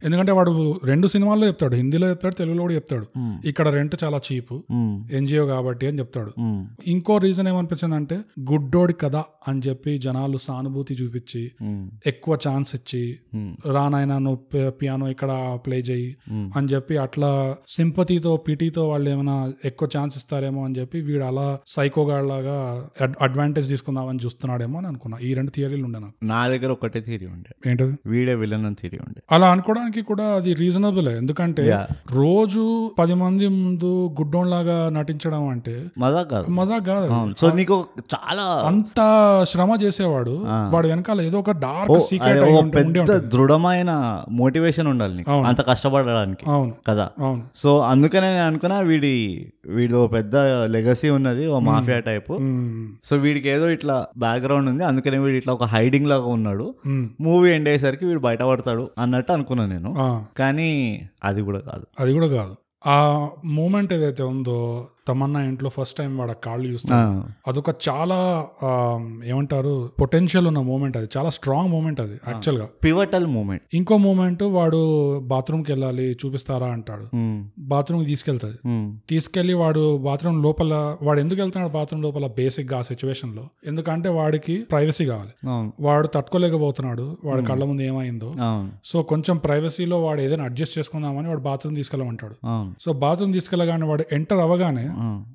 [0.03, 3.05] ఎందుకంటే వాడు రెండు సినిమాల్లో చెప్తాడు హిందీలో చెప్తాడు తెలుగులో కూడా చెప్తాడు.
[3.45, 4.53] ఇక్కడ రెంట్ చాలా చీప్.
[5.11, 6.31] ఎన్జిఓ కాబట్టి అని చెప్తాడు.
[6.87, 11.51] ఇంకో రీజన్ ఏమనిపించింది అంటే గుడ్డోడి కదా అని చెప్పి జనాలు సానుభూతి చూపించి.
[12.07, 13.19] ఎక్కువ ఛాన్స్ ఇచ్చి.
[13.71, 16.15] రానాయన నువ్వు పియానో ఇక్కడ ప్లే చేయి.
[16.31, 22.27] అని చెప్పి అట్లా సింపతితో పిటీతో వాళ్ళు ఏమైనా ఎక్కువ ఛాన్స్ ఇస్తారేమో అని చెప్పి వీడు అలా సైకోగాడ్
[22.27, 22.87] లాగా
[23.21, 25.17] అడ్వాంటేజ్ తీసుకుందామని చూస్తున్నాడేమో అని అనుకున్నా.
[25.17, 26.13] ఈ రెండు థియరీలు ఉండే నాకు.
[26.23, 27.69] నా దగ్గర ఒకటే థీరీ ఉండే.
[27.69, 27.97] ఏంటది?
[28.05, 29.21] వీడే విలన్ అని థీరీ ఉండే.
[29.31, 31.07] అలా అనుకోవడానికి కూడా అది రీజనబుల్.
[31.07, 31.77] ఎందుకంటే.
[32.11, 36.51] రోజు పది మంది ముందు గుడ్డోన్ లాగా నటించడం అంటే మజా కాదు.
[36.51, 37.33] మజా కాదు.
[37.39, 38.95] సో నీకు చాలా అంత
[39.49, 40.45] శ్రమ చేసేవాడు.
[40.47, 45.23] వాడు వెనకాల ఏదో ఒక డార్క్ సీక్రెట్ పెద్ద దృఢమైన మోటివేషన్ ఉండాలి.
[45.47, 46.49] అంత కష్టపడడానికి.
[46.49, 46.73] అవును.
[46.87, 47.09] కదా?
[47.19, 47.43] అవును.
[47.55, 52.31] సో అందుకనే నేను అనుకున్నా వీడి వీడి ఓ పెద్ద లెగసీ ఉన్నది ఓ మాఫియా టైప్.
[53.03, 56.75] సో వీడికి ఏదో ఇట్లా బ్యాక్గ్రౌండ్ ఉంది అందుకనే వీడు ఇట్లా ఒక హైడింగ్ లాగా ఉన్నాడు.
[57.21, 60.25] మూవీ ఎండ్ అయ్యేసరికి వీడు బయటపడతాడు అన్నట్టు అనుకున్నాను నేను.
[60.37, 61.85] కానీ అది కూడా కాదు.
[61.99, 62.55] అది కూడా కాదు.
[62.87, 68.19] ఆ మూమెంట్ ఏదైతే ఉందో తమన్నా ఇంట్లో ఫస్ట్ టైం వాడు కాళ్ళు చూస్తాడు అదొక చాలా
[69.31, 71.07] ఏమంటారు పొటెన్షియల్ ఉన్న మూమెంట్ అది.
[71.17, 72.67] చాలా స్ట్రాంగ్ మూమెంట్ అది యాక్చువల్గా.
[72.85, 74.79] పివటల్ మూమెంట్ ఇంకో మూమెంట్ వాడు
[75.31, 77.05] బాత్రూమ్కి వెళ్ళాలి చూపిస్తారా అంటాడు.
[77.71, 78.57] బాత్రూమ్ తీసుకెళ్తాది.
[79.09, 83.43] తీసుకెళ్ళి వాడు బాత్రూమ్ లోపల వాడు ఎందుకు వెళ్తున్నాడు బాత్రూమ్ లోపల బేసిక్గా సిచ్యువేషన్లో?
[83.67, 85.33] ఎందుకంటే వాడికి ప్రైవసీ కావాలి.
[85.79, 88.31] వాడు తట్టుకోలేకపోతున్నాడు వాడి కళ్ళ ముందు ఏమైందో.
[88.83, 92.35] సో కొంచెం ప్రైవసీలో వాడు ఏదైనా అడ్జస్ట్ చేసుకుందామని వాడు బాత్రూమ్ తీసుకెళ్ళమంటాడు.
[92.79, 94.85] సో బాత్రూమ్ తీసుకెళ్ళగానే వాడు ఎంటర్ అవ్వగానే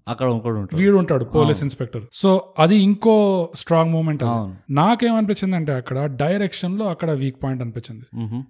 [0.09, 0.83] అక్కడ ఇంకోటి ఉంటాడు.
[0.83, 2.03] వీడు ఉంటాడు పోలీస్ ఇన్స్పెక్టర్.
[2.13, 4.23] సో అది ఇంకో స్ట్రాంగ్ మూమెంట్.
[4.71, 8.05] నాకేమనిపించింది అంటే అక్కడ డైరెక్షన్లో అక్కడ వీక్ పాయింట్ అనిపించింది.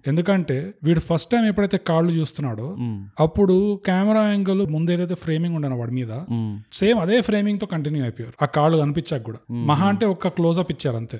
[0.07, 2.77] ఎందుకంటే వీడు ఫస్ట్ టైం ఎప్పుడైతే కాళ్ళు చూస్తున్నాడో
[3.19, 6.07] అప్పుడు కెమెరా యాంగిల్ ముందు ఏదైతే ఫ్రేమింగ్ ఉండను వాడి మీద
[6.73, 8.33] సేమ్ అదే ఫ్రేమింగ్తో కంటిన్యూ అయిపోయారు.
[8.43, 9.37] ఆ కాళ్ళు కనిపించాక కూడా.
[9.51, 9.85] మహా.
[9.87, 11.19] అంటే ఒక్క క్లోజ్అప్ ఇచ్చారు అంతే.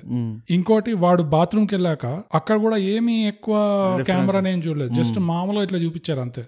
[0.50, 3.56] ఇంకోటి వాడు బాత్రూమ్కి వెళ్ళాక అక్కడ కూడా ఏమీ ఎక్కువ
[4.06, 4.94] కెమెరా నేను చూడలేదు.
[4.94, 6.46] జస్ట్ మామూలుగా ఇట్లా చూపించారు అంతే.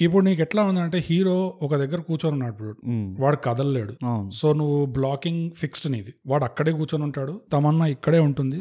[0.00, 2.54] ఇప్పుడు నీకు ఎట్లా ఉందంటే హీరో ఒక దగ్గర కూర్చొని ఉన్నాడు
[2.88, 3.94] మ్, వాడు కదలలేడు.
[4.32, 6.14] సో నువ్వు బ్లాకింగ్ ఫిక్స్డ్ నీది.
[6.26, 7.34] వాడు అక్కడే కూర్చొని ఉంటాడు.
[7.52, 8.58] తమన్నా ఇక్కడే ఉంటుంది.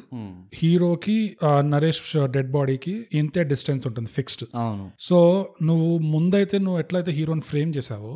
[0.53, 1.17] హీరోకి
[1.67, 4.45] నరేష్ డెడ్ బాడీకి ఇంతే డిస్టెన్స్ ఉంటుంది ఫిక్స్డ్.
[4.99, 5.19] సో
[5.63, 8.13] నువ్వు ముందైతే నువ్వు ఎట్లయితే హీరోని ఫ్రేమ్ చేసావో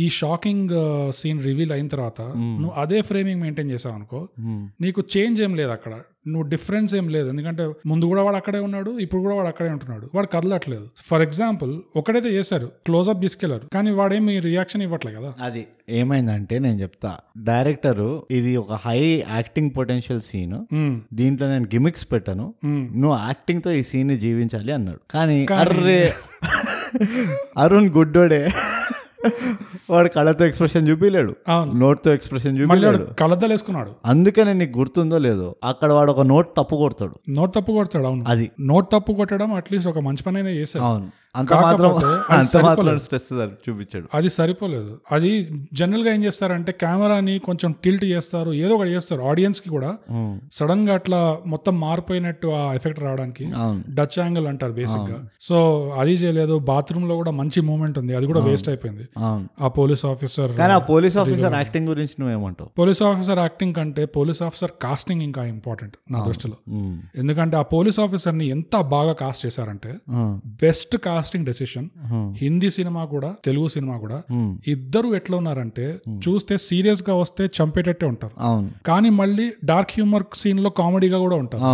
[0.00, 0.74] ఈ షాకింగ్
[1.12, 2.20] సీన్ రివీల్ అయిన తర్వాత
[2.60, 4.22] నువ్వు అదే ఫ్రేమింగ్ మెయింటైన్ చేసావు అనుకో
[4.80, 5.94] నీకు చేంజ్ ఏం లేదు అక్కడ.
[6.28, 7.28] నువ్వు డిఫరెన్స్ ఏం లేదు.
[7.28, 10.10] ఎందుకంటే ముందు కూడా వాడు అక్కడే ఉన్నాడు ఇప్పుడు కూడా వాడు అక్కడే ఉంటున్నాడు.
[10.14, 10.88] వాడు కదలట్లేదు.
[11.06, 15.34] ఫర్ ఎగ్జాంపుల్ ఒకడైతే చేశారు క్లోజ్అప్ తీసుకెళ్ళారు కానీ వాడేమి రియాక్షన్ ఇవ్వట్లే కదా.
[15.42, 17.16] అది ఏమైందంటే నేను చెప్తా.
[17.38, 20.58] డైరెక్టర్ ఇది ఒక హై యాక్టింగ్ పొటెన్షియల్ సీన్.
[21.14, 22.54] దీంట్లో నేను గిమిక్స్ పెట్టాను.
[22.66, 25.00] నువ్వు యాక్టింగ్తో ఈ సీన్ని జీవించాలి అన్నాడు.
[25.10, 26.12] కానీ అర్రే
[27.58, 28.50] అరుణ్ గుడ్డోడే.
[29.90, 31.34] వాడు కళ్ళతో ఎక్స్ప్రెషన్ చూపిలేడు.
[31.48, 31.72] అవును.
[31.72, 33.04] నోట్తో ఎక్స్ప్రెషన్ చూపిలేడు.
[33.04, 33.90] కలద్దలు వేసుకున్నాడు.
[34.04, 37.18] అందుకనే నీకు గుర్తుందో లేదో అక్కడ వాడు ఒక నోట్ తప్పు కొడతాడు.
[37.30, 38.24] నోట్ తప్పు కొడతాడు అవును.
[38.28, 38.50] అది.
[38.60, 40.84] నోట్ తప్పు కొట్టడం అట్లీస్ట్ ఒక మంచి పని అయినా చేశాడు.
[40.84, 41.21] అవును.
[41.36, 41.92] అంత మాత్రం
[42.30, 42.98] అంత మాత్రం.
[42.98, 43.28] స్ట్రెస్
[43.64, 44.06] చూపించాడు.
[44.14, 44.94] అది సరిపోలేదు.
[45.12, 45.30] అది
[45.72, 49.22] జనరల్గా ఏం చేస్తారంటే కెమెరాని కొంచెం టిల్ట్ చేస్తారు ఏదో ఒకటి చేస్తారు.
[49.30, 49.90] ఆడియన్స్కి కూడా
[50.52, 53.46] సడన్గా అట్లా మొత్తం మారిపోయినట్టు ఆ ఎఫెక్ట్ రావడానికి
[53.94, 55.18] డచ్ యాంగిల్ అంటారు బేసిక్గా.
[55.40, 55.58] సో
[56.00, 56.58] అది చేయలేదు.
[56.58, 58.14] బాత్రూమ్లో కూడా మంచి మూమెంట్ ఉంది.
[58.14, 59.06] అది కూడా వేస్ట్ అయిపోయింది.
[59.60, 62.70] ఆ పోలీస్ ఆఫీసర్ కానీ ఆ పోలీస్ ఆఫీసర్ యాక్టింగ్ గురించి నువ్వేమంటావు?
[62.78, 66.58] పోలీస్ ఆఫీసర్ యాక్టింగ్ కంటే పోలీస్ ఆఫీసర్ కాస్టింగ్ ఇంకా ఇంపార్టెంట్ నా దృష్టిలో.
[67.16, 69.92] ఎందుకంటే ఆ పోలీస్ ఆఫీసర్ని ఎంత బాగా కాస్ట్ చేశారంటే
[70.62, 71.88] best casting decision.
[72.36, 74.22] Hindi cinema కూడా తెలుగు సినిమా కూడా
[74.66, 75.84] ఇద్దరు ఎట్లా ఉన్నారంటే
[76.28, 78.34] చూస్తే సీరియస్గా వస్తే చంపేటట్టే ఉంటారు.
[78.86, 81.64] కానీ మళ్ళీ డార్క్ హ్యూమర్ సీన్లో కామెడీగా కూడా ఉంటారు.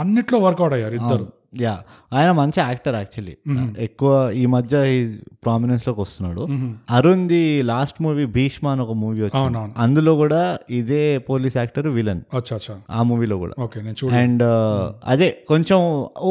[0.00, 1.26] అన్నిట్లో వర్కౌట్ అయ్యారు ఇద్దరు.
[1.54, 1.72] యా
[2.12, 3.36] ఆయన మంచి యాక్టర్ యాక్చువల్లీ.
[3.78, 4.76] ఎక్కువ ఈ మధ్య
[5.44, 6.42] ప్రామినెన్స్లోకి వస్తున్నాడు.
[6.90, 9.46] Arun the last movie Bheeshma అని ఒక మూవీ వచ్చింది.
[9.76, 12.20] అందులో కూడా ఇదే పోలీస్ యాక్టర్ విలన్
[12.90, 13.54] ఆ మూవీలో కూడా.
[14.16, 14.42] అండ్
[15.04, 15.80] అదే కొంచెం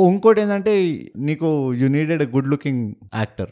[0.08, 0.74] ఇంకోటి ఏంటంటే
[1.18, 3.50] నీకు you needed good looking actor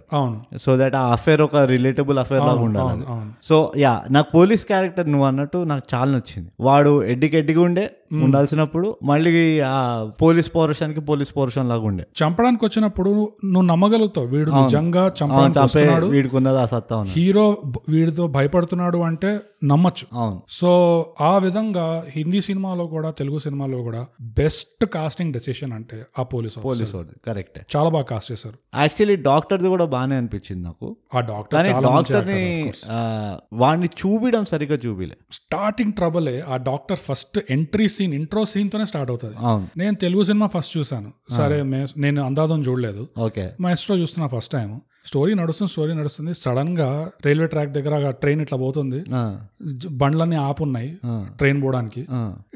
[0.58, 3.06] so that ఆ అఫేర్ ఒక రిలేటబుల్ అఫేర్ లాగా ఉండాలి
[3.44, 6.50] సో యా నాకు పోలీస్ క్యారెక్టర్ నువ్వు అన్నట్టు నాకు చాలా నచ్చింది.
[6.60, 12.06] వాడు ఎడ్డికి ఎడ్డిగా ఉండే ఉండాల్సినప్పుడు మళ్ళీ ఆ పోలీస్ పౌరుషానికి పోలీస్ పౌరుషం లాగా ఉండే.
[12.24, 13.10] చంపడానికి వచ్చినప్పుడు
[13.46, 14.28] నువ్వు నమ్మగలుగుతావు.
[14.28, 16.06] వీడు నిజంగా చంపడానికి చంపే వస్తున్నాడు.
[16.06, 17.58] వీడికి ఉన్నది ఆ సత్తా హీరో
[17.90, 20.20] వీడితో భయపడుతున్నాడు అంటే నమ్మచ్చు.
[20.20, 20.42] అవును.
[20.50, 26.66] సో ఆ విధంగా హిందీ సినిమాలో కూడా తెలుగు సినిమాలో కూడా బెస్ట్ కాస్టింగ్ డెసిషన్ అంటే ఆ పోలీస్
[26.66, 26.94] పోలీస్
[27.28, 27.62] కరెక్టే.
[27.76, 28.56] చాలా బాగా కాస్ట్ చేశారు.
[28.76, 30.96] యాక్చువల్లీ డాక్టర్ది కూడా బాగానే అనిపించింది నాకు.
[31.16, 32.72] ఆ డాక్టర్ డాక్టర్ని.
[33.54, 35.18] వాడిని చూపించడం సరిగ్గా చూపిలే.
[35.32, 39.36] స్టార్టింగ్ ట్రబులే ఆ doctor first entry scene intro scene తోనే స్టార్ట్ అవుతుంది.
[39.78, 43.08] నేను తెలుగు సినిమా ఫస్ట్ చూసాను సరే మే- నేను అందాదం చూడలేదు.
[43.18, 43.46] ఓకే.
[43.60, 44.70] మాస్ట్రో చూస్తున్నా ఫస్ట్ టైం
[45.10, 46.32] స్టోరీ నడుస్తుంది స్టోరీ నడుస్తుంది.
[46.44, 46.90] సడన్గా
[47.26, 49.00] రైల్వే ట్రాక్ దగ్గర ట్రైన్ ఇట్లా పోతుంది.
[50.02, 50.90] బండ్లన్నీ ఆపున్నాయి
[51.40, 52.02] ట్రైన్ పోవడానికి.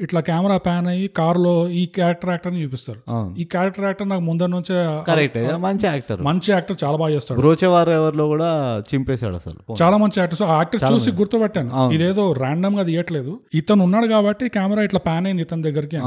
[0.04, 3.00] ఇట్లా కెమెరా ప్యాన్ అయ్యి కారులో ఈ క్యారెక్టర్ యాక్టర్ని చూపిస్తారు
[3.42, 4.76] ఈ క్యారెక్టర్ యాక్టర్ నాకు ముందర నుంచే
[5.10, 5.38] కరెక్ట్.
[5.66, 6.20] మంచి యాక్టర్.
[6.28, 7.38] మంచి యాక్టర్ చాలా బాగా చేస్తాడు.
[7.42, 8.50] బ్రోచేవారు ఎవరిలో కూడా
[8.90, 9.58] చింపేశాడు అసలు.
[9.82, 10.40] చాలా మంచి యాక్టర్.
[10.42, 11.70] సో ఆ యాక్టర్ చూసి గుర్తుపెట్టాను.
[11.96, 13.32] ఇదేదో ర్యాండమ్గా తీయట్లేదు.
[13.60, 16.00] ఇతను ఉన్నాడు కాబట్టి కెమెరా ఇట్లా ప్యాన్ అయింది ఇతని దగ్గరికి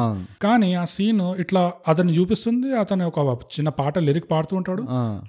[0.45, 2.69] కానీ ఆ సీన్ ఇట్లా అతన్ని చూపిస్తుంది.
[2.84, 3.19] అతను ఒక
[3.58, 4.86] చిన్న పాట లిరిక్ పాడుతూ ఉంటాడు.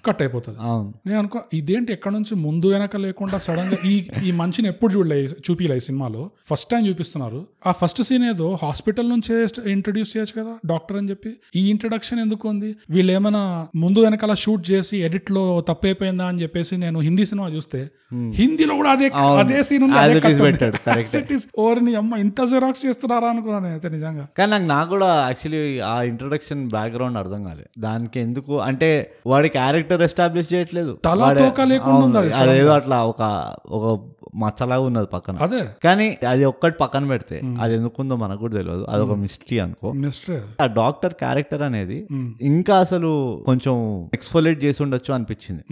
[0.08, 0.58] కట్ అయిపోతుంది.
[1.06, 5.76] నేను అనుకో ఇదేంటి ఎక్కడ నుంచి ముందు వెనక లేకుండా సడన్గా ఈ ఈ మనిషిని ఎప్పుడు చూడలే చూపిలే
[5.76, 6.28] ఈ సినిమాలో.
[6.50, 7.46] ఫస్ట్ టైం చూపిస్తున్నారు.
[7.66, 11.36] ఆ ఫస్ట్ సీన్ ఏదో హాస్పిటల్ నుంచే ఇంట్రడ్యూస్ చేయొచ్చు కదా డాక్టర్ అని చెప్పి.
[11.56, 12.76] ఈ ఇంట్రడక్షన్ ఎందుకు ఉంది?
[12.90, 17.88] వీళ్ళు ఏమైనా ముందు వెనకాల షూట్ చేసి ఎడిట్లో తప్పైపోయిందా అని చెప్పేసి నేను హిందీ సినిమా చూస్తే
[18.34, 19.10] హిందీలో కూడా అదే.
[19.38, 21.38] అదే సీన్ ఉంది.
[21.58, 24.26] ఓర్ని అమ్మ ఇంత జెరాక్స్ చేస్తున్నారా అనుకున్నాను అయితే నిజంగా.
[24.38, 30.02] కానీ నాకు నాకు కూడా యాక్చువల్లీ ఆ ఇంట్రొడక్షన్ బ్యాక్గ్రౌండ్ అర్థం కాలేదు దానికి ఎందుకు అంటే వాడి క్యారెక్టర్
[30.02, 30.93] ఎస్టాబ్లిష్ చేయట్లేదు.
[31.04, 33.22] తలా తోక లేకుండా అదేదో అట్లా ఒక
[33.66, 34.00] ఒక
[34.36, 35.36] మచ్చలాగా ఉన్నది పక్కన.
[35.40, 35.68] అదే.
[35.84, 38.86] కానీ అది ఒక్కటి పక్కన పెడితే అది ఎందుకుందో మనకు కూడా తెలియదు.
[38.88, 39.92] అది ఒక మిస్టరీ అనుకో.
[39.92, 42.08] మిస్టరీ ఆ డాక్టర్ క్యారెక్టర్ అనేది
[42.42, 45.62] ఇంకా అసలు కొంచెం ఎక్స్ఫోలేట్ చేసి ఉండొచ్చు అనిపించింది.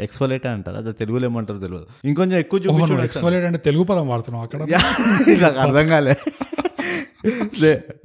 [0.00, 0.76] ఎక్స్ఫోలేట్ అంటారు.
[0.76, 1.86] అది తెలుగులో ఏమంటారు తెలియదు.
[2.04, 4.62] ఇంకొంచెం ఎక్కువ చూపించు ఎక్స్ఫోలేట్ అంటే తెలుగు పదం వాడుతున్నాం అక్కడ?
[5.44, 6.16] అర్థం కాలే.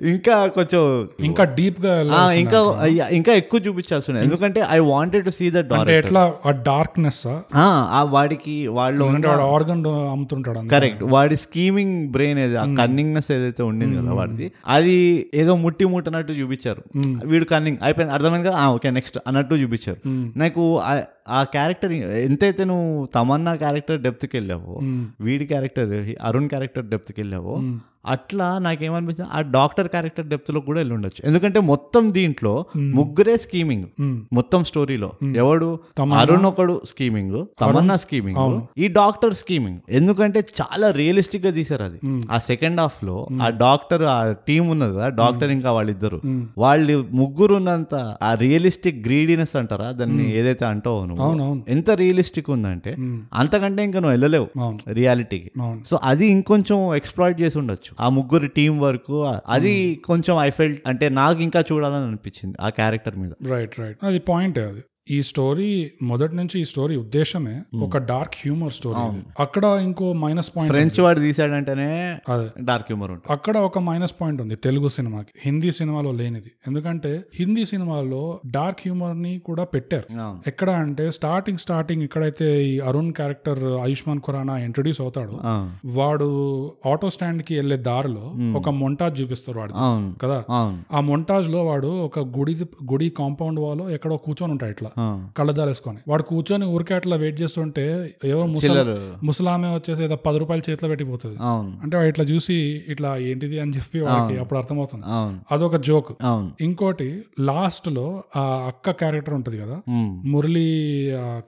[0.07, 4.27] ఇంకా కొంచెం ఇంకా డీప్గా ఇంకా ఇంకా ఎక్కువ చూపించాల్సి ఉన్నాయి.
[4.27, 8.03] ఎందుకంటే I wanted to see the అంటే ఎట్లా ఆ డార్క్నెస్ ఆ?
[8.09, 9.05] వాడికి వాళ్ళు
[9.41, 10.67] ఆర్గన్ అమ్ముతుంటాడు.
[10.67, 16.33] కరెక్ట్ వాడి స్కీమింగ్ బ్రెయిన్ ఏది ఆ కన్నింగ్నెస్ ఏదైతే ఉండింది కదా వాడిది అది ఏదో ముట్టి ముట్టనట్టు
[16.33, 16.83] చూపించారు.
[17.25, 18.13] వీడు కన్నింగ్ అయిపోయింది.
[18.13, 19.97] అర్థమైంది కదా ఓకే నెక్స్ట్ అన్నట్టు చూపించారు.
[20.39, 24.79] నాకు ఆ- ఆ క్యారెక్టర్ ఎంతైతే నువ్వు తమన్నా క్యారెక్టర్ డెప్త్కి వెళ్ళావో
[25.21, 27.61] వీడి క్యారెక్టర్ అరుణ్ క్యారెక్టర్ డెప్త్కి వెళ్ళావో
[28.05, 33.85] అట్లా నాకేమనిపిస్తుంది ఆ డాక్టర్ క్యారెక్టర్ డెప్త్లో కూడా వెళ్ళి ఉండొచ్చు ఎందుకంటే మొత్తం దీంట్లో ముగ్గురే స్కీమింగ్.
[34.33, 35.11] మొత్తం స్టోరీలో.
[35.35, 35.69] ఎవడు?
[36.17, 38.61] అరుణ్ ఒకడు స్కీమింగ్ తమన్నా స్కీమింగ్.
[38.77, 39.79] ఈ డాక్టర్ స్కీమింగ్.
[39.89, 41.99] ఎందుకంటే చాలా రియలిస్టిక్గా తీసారు అది
[42.31, 46.21] ఆ సెకండ్ హాఫ్లో ఆ డాక్టర్ ఆ టీం ఉన్నది కదా డాక్టర్ ఇంకా వాళ్ళిద్దరు.
[46.57, 49.91] వాళ్ళు ముగ్గురు ఉన్నంత ఆ రియలిస్టిక్ గ్రీడీనెస్ అంటారా?
[49.91, 51.23] దాన్ని ఏదైతే అంటావో నువ్వు.
[51.69, 52.95] ఎంత రియలిస్టిక్ ఉందంటే
[53.33, 54.47] అంతకంటే ఇంకా నువ్వు వెళ్ళలేవు
[54.91, 55.51] రియాలిటీకి.
[55.85, 57.86] సో అది ఇంకొంచెం ఎక్స్ప్లాయిట్ చేసి ఉండొచ్చు.
[58.01, 63.17] ఆ ముగ్గురు టీం వరకు అది కొంచెం ఐ ఫెల్ట్ అంటే నాకు ఇంకా చూడాలని అనిపించింది ఆ క్యారెక్టర్
[63.17, 63.31] మీద.
[63.49, 64.83] రైట్ రైట్ అది పాయింట్ అది.
[65.11, 69.21] ఈ స్టోరీ మొదటి నుంచి ఈ స్టోరీ ఉద్దేశమే ఒక డార్క్ హ్యూమర్ స్టోరీ.
[69.39, 72.17] అక్కడ ఇంకో మైనస్ పాయింట్ ఫ్రెంచ్ వాడు తీసాడంటేనే
[72.63, 73.33] డార్క్ హ్యూమర్ ఉంటుంది.
[73.33, 75.27] అక్కడ ఒక మైనస్ పాయింట్ ఉంది తెలుగు సినిమాకి.
[75.45, 76.51] హిందీ సినిమాలో లేనిది.
[76.67, 80.03] ఎందుకంటే హిందీ సినిమాలో డార్క్ హ్యూమర్ని కూడా పెట్టారు.
[80.47, 85.39] ఎక్కడ అంటే స్టార్టింగ్ స్టార్టింగ్ ఎక్కడైతే ఈ అరుణ్ క్యారెక్టర్ ఆయుష్మాన్ ఖురానా ఇంట్రడ్యూస్ అవుతాడో.
[85.85, 86.29] వాడు
[86.85, 89.73] ఆటో స్టాండ్కి వెళ్ళే దారిలో ఒక మొంటాజ్ చూపిస్తారు వాడు
[90.25, 90.43] కదా?
[90.93, 92.55] ఆ మొంటాజ్లో వాడు ఒక గుడి
[92.91, 94.91] గుడి కాంపౌండ్ వాల్ ఎక్కడో కూర్చొని ఉంటాడు ఇట్లా.
[95.37, 97.85] కళ్ళద్దాలు వేసుకొని వాడు కూర్చొని ఊరికే అట్లా వెయిట్ చేస్తుంటే
[98.31, 98.83] ఎవరో ముసలి
[99.27, 101.37] ముసలామె వచ్చేసి ఏదో పది రూపాయలు చేతిలో పెట్టిపోతుంది.
[101.83, 102.57] అంటే వాడు ఇట్లా చూసి
[102.93, 105.05] ఇట్లా ఏంటిది అని చెప్పి వాడికి అప్పుడు అర్థమవుతుంది.
[105.53, 106.11] అదొక జోక్.
[106.67, 107.09] ఇంకోటి
[107.49, 108.05] లాస్ట్లో
[108.41, 109.77] ఆ అక్క క్యారెక్టర్ ఉంటది కదా.
[110.33, 110.67] మురళి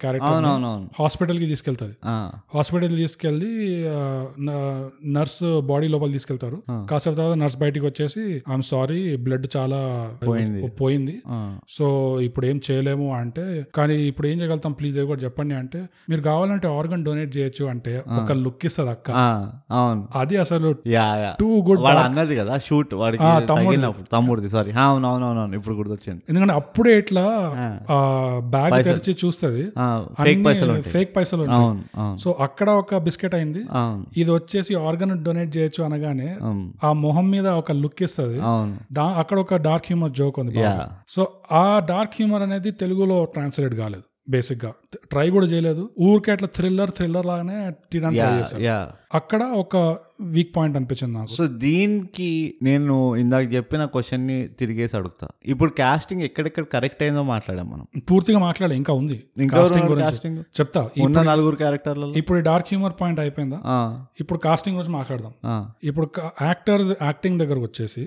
[0.04, 0.48] క్యారెక్టర్
[1.00, 1.96] హాస్పిటల్కి తీసుకెళ్తది.
[2.56, 3.52] హాస్పిటల్ తీసుకెళ్ళి
[5.18, 6.58] నర్స్ బాడీ లోపల తీసుకెళ్తారు.
[6.92, 9.80] కాసేపు తర్వాత నర్స్ బయటికి వచ్చేసి ఐఎమ్ సారీ బ్లడ్ చాలా
[10.82, 11.16] పోయింది.
[11.78, 11.86] సో
[12.28, 13.39] ఇప్పుడు ఏం చేయలేము అంటే
[13.78, 14.74] కానీ ఇప్పుడు ఏం చేయగలుగుతాం?
[14.80, 19.10] ప్లీజ్ అది కూడా చెప్పండి అంటే మీరు కావాలంటే ఆర్గన్ డొనేట్ చేయొచ్చు అంటే ఒక లుక్ ఇస్తుంది అక్క.
[19.80, 20.02] అవును.
[20.22, 20.70] అది అసలు
[21.42, 23.24] టూ గుడ్ అన్నది కదా షూట్ వాడికి
[24.14, 24.50] తమ్ముడిది.
[24.56, 26.22] సారీ అవును అవును అవును అవును ఇప్పుడు గుర్తొచ్చింది.
[26.30, 27.26] ఎందుకంటే అప్పుడే ఇట్లా
[28.56, 29.64] బ్యాగ్ తెరిచి చూస్తుంది.
[30.96, 31.46] ఫేక్ పైసలు
[32.24, 33.64] సో అక్కడ ఒక బిస్కెట్ అయింది.
[34.22, 36.30] ఇది వచ్చేసి ఆర్గన్ డొనేట్ చేయొచ్చు అనగానే
[36.88, 38.40] ఆ మొహం మీద ఒక లుక్ ఇస్తుంది.
[39.22, 40.56] అక్కడ ఒక డార్క్ హ్యూమర్ జోక్ ఉంది.
[41.16, 41.22] సో
[41.62, 44.72] ఆ డార్క్ హ్యూమర్ అనేది తెలుగులో ట్రాన్స్లేట్ కాలేదు బేసిక్గా
[45.12, 45.90] ట్రై కూడా చేయలేదు.
[46.02, 47.58] ఊరికే అట్లా థ్రిల్లర్ థ్రిల్లర్ లాగానే
[47.92, 48.78] తీయడానికి ట్రై
[49.18, 49.78] అక్కడ ఒక
[50.22, 51.32] వీక్ పాయింట్ అనిపించింది నాకు.
[51.36, 55.28] సో దీనికి నేను ఇందాక చెప్పిన క్వశ్చన్ని తిరిగేసి అడుగుతా.
[55.46, 57.86] ఇప్పుడు కాస్టింగ్ ఎక్కడెక్కడ కరెక్ట్ అయిందో మాట్లాడాం మనం.
[58.10, 59.18] పూర్తిగా మాట్లాడే ఇంకా ఉంది.
[59.54, 60.90] కాస్టింగ్ గురించి చెప్తా.
[61.02, 63.60] ఉన్న నలుగురు క్యారెక్టర్లలో ఇప్పుడు డార్క్ హ్యూమర్ పాయింట్ అయిపోయిందా?
[64.20, 65.34] ఇప్పుడు కాస్టింగ్ గురించి మాట్లాడదాం.
[65.84, 66.10] ఇప్పుడు
[66.42, 68.04] యాక్టర్ యాక్టింగ్ దగ్గరకు వచ్చేసి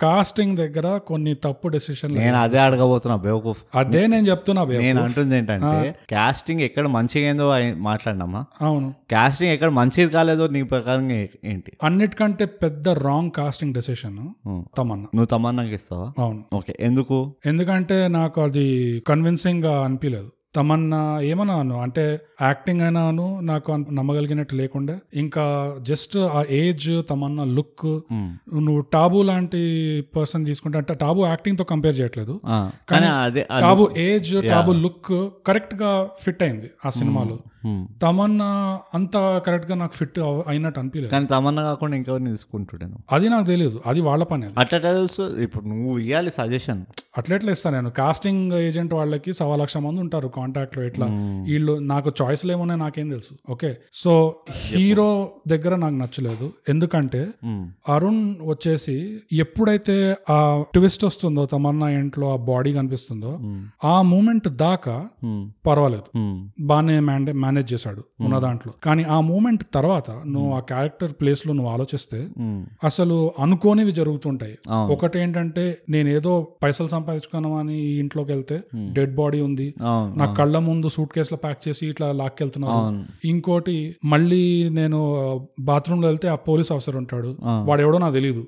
[0.00, 3.62] కాస్టింగ్ దగ్గర కొన్ని తప్పు డెసిషన్లు నేను అదే అడగబోతున్నా బేవకూఫ్.
[3.74, 8.44] అదే నేను చెప్తున్నా నేను అంటుంది ఏంటంటే కాస్టింగ్ ఎక్కడ మంచిగా ఏందో మాట్లాడినామా?
[8.62, 8.94] అవును.
[9.10, 11.72] కాస్టింగ్ ఎక్కడ మంచిది కాలేదో నీ ప్రకారం ఏ- ఏంటి?
[11.82, 14.18] అన్నిటికంటే పెద్ద రాంగ్ కాస్టింగ్ డెసిషన్.
[14.78, 15.04] తమన్నా.
[15.04, 16.12] నువ్వు తమన్నాకి ఇస్తావా?
[16.18, 16.44] అవును.
[16.54, 16.76] ఓకే.
[16.80, 17.34] ఎందుకు?
[17.46, 21.76] ఎందుకంటే నాకు అది కన్విన్సింగ్గా అనిపించలేదు తమన్నా ఏమన్నాను?
[21.80, 22.02] అంటే
[22.42, 24.94] యాక్టింగ్ అయినాను నాకు అంత నమ్మగలిగినట్టు లేకుండా.
[25.14, 25.44] ఇంకా
[25.90, 27.86] జస్ట్ ఆ ఏజ్ తమన్నా లుక్.
[28.66, 29.62] నువ్వు టాబు లాంటి
[30.16, 32.36] పర్సన్ తీసుకుంటే అంటే టాబు యాక్టింగ్తో కంపేర్ చేయట్లేదు.
[32.90, 33.08] కానీ
[33.60, 35.14] టాబు ఏజ్ టాబు లుక్
[35.46, 35.92] కరెక్ట్గా
[36.24, 37.38] ఫిట్ అయింది ఆ సినిమాలో.
[38.02, 38.48] తమన్నా
[38.94, 40.18] అంత కరెక్ట్గా నాకు ఫిట్
[40.52, 45.24] అయినట్టు అనిపించలేదు కానీ తమన్నా కాకుండా ఇంకెవరిని తీసుకుంటుంటాను అది నాకు తెలియదు అది వాళ్ళ పని అట్లా తెలుసు.
[45.46, 46.82] ఇప్పుడు నువ్వు ఇవ్వాలి సజెషన్
[47.18, 47.90] అట్లెట్లా ఇస్తాను నేను?
[47.90, 51.06] కాస్టింగ్ ఏజెంట్ వాళ్ళకి సవా లక్ష మంది ఉంటారు కాంటాక్ట్లో ఇట్లా
[51.48, 53.32] వీళ్ళు నాకు చాయిస్లు ఏమున్నాయి నాకేం తెలుసు.
[53.50, 53.70] ఓకే.
[53.92, 54.12] సో
[54.62, 55.08] హీరో
[55.48, 56.46] దగ్గర నాకు నచ్చలేదు.
[56.68, 57.20] ఎందుకంటే
[57.88, 58.96] అరుణ్ వచ్చేసి
[59.32, 59.96] ఎప్పుడైతే
[60.30, 60.38] ఆ
[60.74, 63.32] ట్విస్ట్ వస్తుందో తమన్నా ఇంట్లో ఆ బాడీ కనిపిస్తుందో
[63.84, 64.96] ఆ మూమెంట్ దాకా
[65.66, 66.08] పర్వాలేదు.
[66.60, 66.96] బాగానే
[67.52, 68.72] మేనేజ్ చేశాడు ఉన్న దాంట్లో.
[68.84, 72.18] కానీ ఆ మూమెంట్ తర్వాత నువ్వు ఆ క్యారెక్టర్ ప్లేస్లో నువ్వు ఆలోచిస్తే
[72.84, 74.54] అసలు అనుకోనివి జరుగుతుంటాయి.
[74.94, 78.56] ఒకటి ఏంటంటే నేను ఏదో పైసలు సంపాదించుకున్నాం అని ఈ ఇంట్లోకి వెళ్తే
[78.98, 79.68] డెడ్ బాడీ ఉంది.
[80.20, 82.74] నా కళ్ళ ముందు సూట్ కేసులో ప్యాక్ చేసి ఇట్లా లాక్కెళ్తున్నారు.
[82.74, 83.02] అవును.
[83.24, 84.42] ఇంకోటి మళ్ళీ
[84.78, 85.00] నేను
[85.60, 87.30] బాత్రూమ్లో వెళ్తే ఆ పోలీస్ ఆఫీసర్ ఉంటాడు.
[87.68, 88.44] వాడు ఎవడో నాకు తెలియదు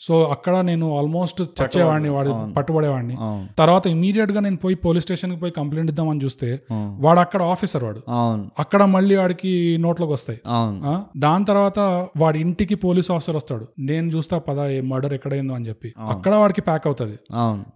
[0.00, 3.16] సో అక్కడ నేను ఆల్మోస్ట్ చచ్చేవాడిని వాడు పట్టుబడేవాడిని.
[3.58, 6.50] తర్వాత ఇమీడియట్గా నేను పోయి పోలీస్ స్టేషన్కి పోయి కంప్లైంట్ ఇద్దామని చూస్తే.
[7.04, 8.00] వాడు అక్కడ ఆఫీసర్ వాడు.
[8.58, 10.38] అక్కడ మళ్ళీ వాడికి నోట్లోకి వస్తాయి?
[11.16, 11.78] దాని తర్వాత
[12.16, 13.66] వాడి ఇంటికి పోలీస్ ఆఫీసర్ వస్తాడు.
[13.78, 15.94] నేను చూస్తా పద ఏ మర్డర్ ఎక్కడైందో అని చెప్పి.
[16.08, 17.16] అక్కడ వాడికి ప్యాక్ అవుతుంది.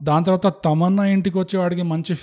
[0.03, 2.17] దాని తర్వాత తమన్నా ఇంటికి వచ్చి వాడికి మంచి.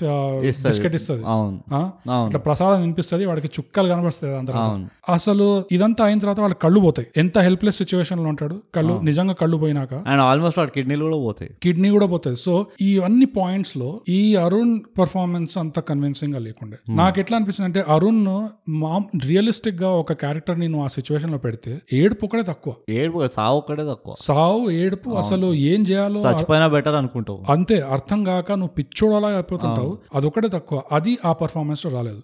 [0.45, 1.23] బిస్కెట్ ఇస్తుంది.
[1.23, 4.89] ఇట్లా ప్రసాదం వినిపిస్తుంది వాడికి చుక్కలు కనబడుతుంది దాని తర్వాత.
[5.09, 7.07] అసలు ఇదంతా అయిన తర్వాత వాళ్ళ కళ్ళు పోతాయి.
[7.17, 8.55] ఎంత హెల్ప్లెస్ సిచ్యువేషన్లో ఉంటాడు?
[8.75, 9.93] కళ్ళు నిజంగా కళ్ళు పోయినాక.
[9.93, 11.51] అండ్ ఆల్మోస్ట్ వాడి కిడ్నీలు కూడా పోతాయి.
[11.63, 16.77] కిడ్నీ కూడా పోతుంది సో ఈ అన్ని పాయింట్స్లో ఈ అరుణ్ పర్ఫార్మెన్స్ అంత కన్విన్సింగ్గా లేకుండే.
[17.01, 18.21] నాకు ఎట్లా అనిపిస్తుంది అంటే అరుణ్
[18.69, 22.73] మా రియలిస్టిక్గా ఒక క్యారెక్టర్ని నువ్వు ఆ సిచ్యువేషన్లో పెడితే ఏడుపు ఒకటే తక్కువ.
[22.89, 24.15] ఏడుపు సావు ఒక్కడే తక్కువ.
[24.19, 27.43] సావు ఏడుపు అసలు ఏం చేయాలో చచ్చిపోయినా బెటర్ అనుకుంటావు.
[27.49, 29.97] అంతే అర్థం కాక నువ్వు పిచ్చోడలా అయిపోతుంటావు.
[30.15, 30.81] అదొకటే తక్కువ.
[30.91, 32.21] అది ఆ పర్ఫార్మెన్స్లో రాలేదు.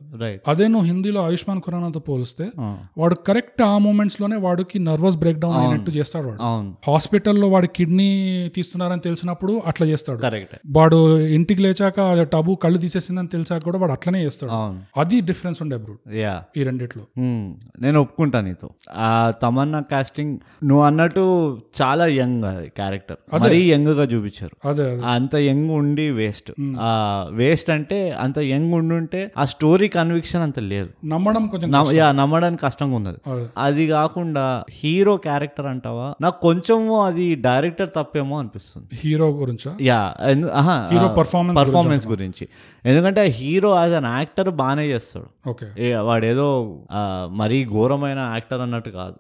[0.48, 2.48] అదే నువ్వు హిందీలో ఆయుష్మాన్ ఖురానాతో పోలిస్తే
[2.98, 6.42] వాడు కరెక్ట్ ఆ మూమెంట్స్లోనే వాడికి నర్వస్ బ్రేక్ డౌన్ అయినట్టు చేస్తాడు వాడు.
[6.92, 8.10] హాస్పిటల్లో వాడి కిడ్నీ
[8.56, 10.20] తీస్తున్నారని తెలిసినప్పుడు అట్లా చేస్తాడు.
[10.70, 14.52] వాడు ఇంటికి లేచాక అది టబు కళ్ళు తీసేసిందని తెలిసాక కూడా వాడు అట్లనే చేస్తాడు.
[15.00, 17.04] అది డిఫరెన్స్ ఉండే బ్రూట్ యా ఈ రెండిట్లో.
[17.18, 17.54] మ్మ్.
[17.82, 18.70] నేను ఒప్పుకుంటా నీతో.
[18.92, 21.24] ఆ తమన్నా కాస్టింగ్ నువ్వు అన్నట్టు
[21.82, 24.56] చాలా యంగ్ అది క్యారెక్టర్ మరీ యంగ్గా చూపించారు
[25.06, 26.90] అంత యంగ్ ఉండి వేస్ట్ ఆ
[27.32, 30.90] వేస్ట్ అంటే అంత యంగ్ ఉండుంటే ఆ స్టోరీ కన్విక్షన్ అంత లేదు.
[31.06, 33.48] నమ్మడం కొంచెం యా నమ్మడానికి కష్టంగా ఉన్నది.
[33.58, 33.88] అదే.
[33.88, 36.16] కాకుండా హీరో క్యారెక్టర్ అంటావా?
[36.22, 38.88] నాకు కొంచెము అది డైరెక్టర్ తప్పేమో అనిపిస్తుంది.
[38.94, 39.78] హీరో గురించా?
[39.82, 40.02] యా
[40.92, 42.48] హీరో performance పర్ఫార్మెన్స్ గురించి.
[42.86, 45.50] ఎందుకంటే హీరో యాజ్ అన్ యాక్టర్ బాగానే చేస్తాడు.
[45.50, 46.48] ఓకే ఏ, వాడేదో
[47.42, 49.16] మరీ ఘోరమైన యాక్టర్ అన్నట్టు కాదు.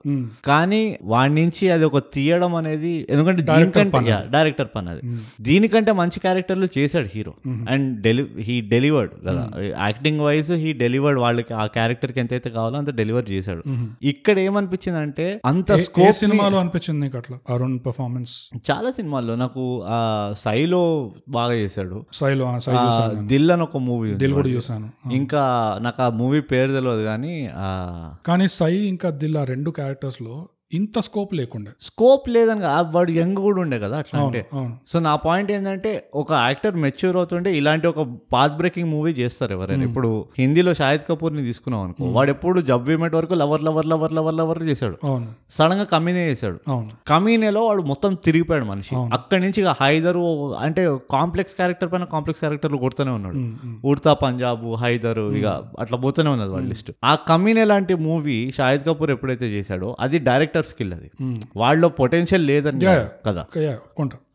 [0.45, 0.81] కానీ
[1.13, 5.01] వాడి నుంచి అది ఒక తీయడం అనేది ఎందుకంటే దీనికంటే డైరెక్టర్ పని అది.
[5.49, 7.33] దీనికంటే మంచి క్యారెక్టర్లు చేశాడు hero.
[7.69, 9.43] And deli he delivered కదా.
[9.85, 13.63] యాక్టింగ్ వైజ్ హీ డెలివర్డ్ వాళ్ళకి ఆ క్యారెక్టర్కి ఎంతైతే కావాలో అంత డెలివర్ చేశాడు.
[14.03, 17.37] ఇక్కడ ఏమనిపించింది అంటే అంత స్కోప్ సినిమాలో అనిపించింది అట్లా?
[17.53, 18.33] అరుణ్ పర్ఫార్మెన్స్
[18.71, 19.63] చాలా సినిమాల్లో నాకు
[20.37, 20.81] సైలో
[21.29, 21.97] బాగా చేశాడు.
[22.13, 22.47] సైలో.
[23.31, 25.43] దిల్ అని ఒక మూవీ దిల్ కూడా చూసాను ఇంకా
[25.81, 27.33] నాకు ఆ మూవీ పేరు తెలియదు కానీ
[28.25, 30.35] కానీ సై ఇంకా దిల్లా రెండు క్యారెక్టర్స్లో
[30.77, 31.71] ఇంత స్కోప్ లేకుండే.
[31.87, 32.63] స్కోప్ లేదని
[32.95, 34.41] వాడు యంగ్ కూడా ఉండే కదా అట్లా అంటే.
[34.91, 39.85] సో నా పాయింట్ ఏంటంటే ఒక యాక్టర్ మెచ్యూర్ అవుతుంటే ఇలాంటి ఒక పాత్ బ్రేకింగ్ మూవీ చేస్తారు ఎవరైనా.
[39.89, 44.37] ఇప్పుడు హిందీలో షాహిద్ కపూర్ని తీసుకున్నాం అనుకో వాడు ఎప్పుడు జబ్ ఇమెంట్ వరకు lover lover lover lover
[44.41, 44.97] lover చేశాడు.
[45.57, 46.59] సడన్గా కమీనే చేశాడు.
[47.11, 48.95] కమీనేలో వాడు మొత్తం తిరిగిపోయాడు మనిషి.
[49.17, 50.23] అక్కడి నుంచి ఇక హైదరు
[50.65, 50.83] అంటే
[51.15, 53.41] కాంప్లెక్స్ క్యారెక్టర్ పైన కాంప్లెక్స్ క్యారెక్టర్లు కొడుతూనే ఉన్నాడు.
[53.91, 55.47] ఉడతా పంజాబ్ హైదర్ ఇక
[55.83, 56.91] అట్లా పోతూనే ఉన్నది వాళ్ళ లిస్ట్.
[57.11, 61.11] ఆ కమీనే లాంటి మూవీ షాహిద్ కపూర్ ఎప్పుడైతే చేశాడో అది డైరెక్టర్ స్కిల్ అది.
[61.21, 61.41] ఉమ్.
[61.57, 62.79] వాళ్ళలో పొటెన్షియల్ లేదని
[63.25, 63.39] కాదు.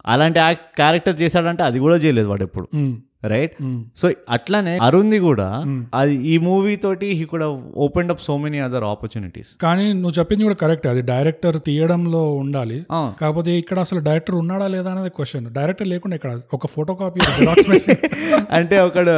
[0.07, 2.69] అలాంటి క్యారెక్టర్ చేశాడంటే అది కూడా చేయలేదు వాడు ఎప్పుడు.
[2.75, 2.97] ఉమ్,
[3.29, 3.55] రైట్.
[3.97, 5.49] సో అట్లానే అరుంది కూడా
[5.95, 7.49] అది ఈ మూవీ తోటి హీ కూడా
[7.85, 12.79] open up so many other opportunities కానీ నువ్వు చెప్పింది కూడా కరెక్ట్ అది డైరెక్టర్ తీయడంలో ఉండాలి.
[13.21, 17.21] కాకపోతే ఇక్కడ అసలు డైరెక్టర్ ఉన్నాడా లేదా అనేది క్వశ్చన్ డైరెక్టర్ లేకుండా ఇక్కడ ఒక ఫోటో కాపీ
[18.59, 19.15] అంటే ఒకడు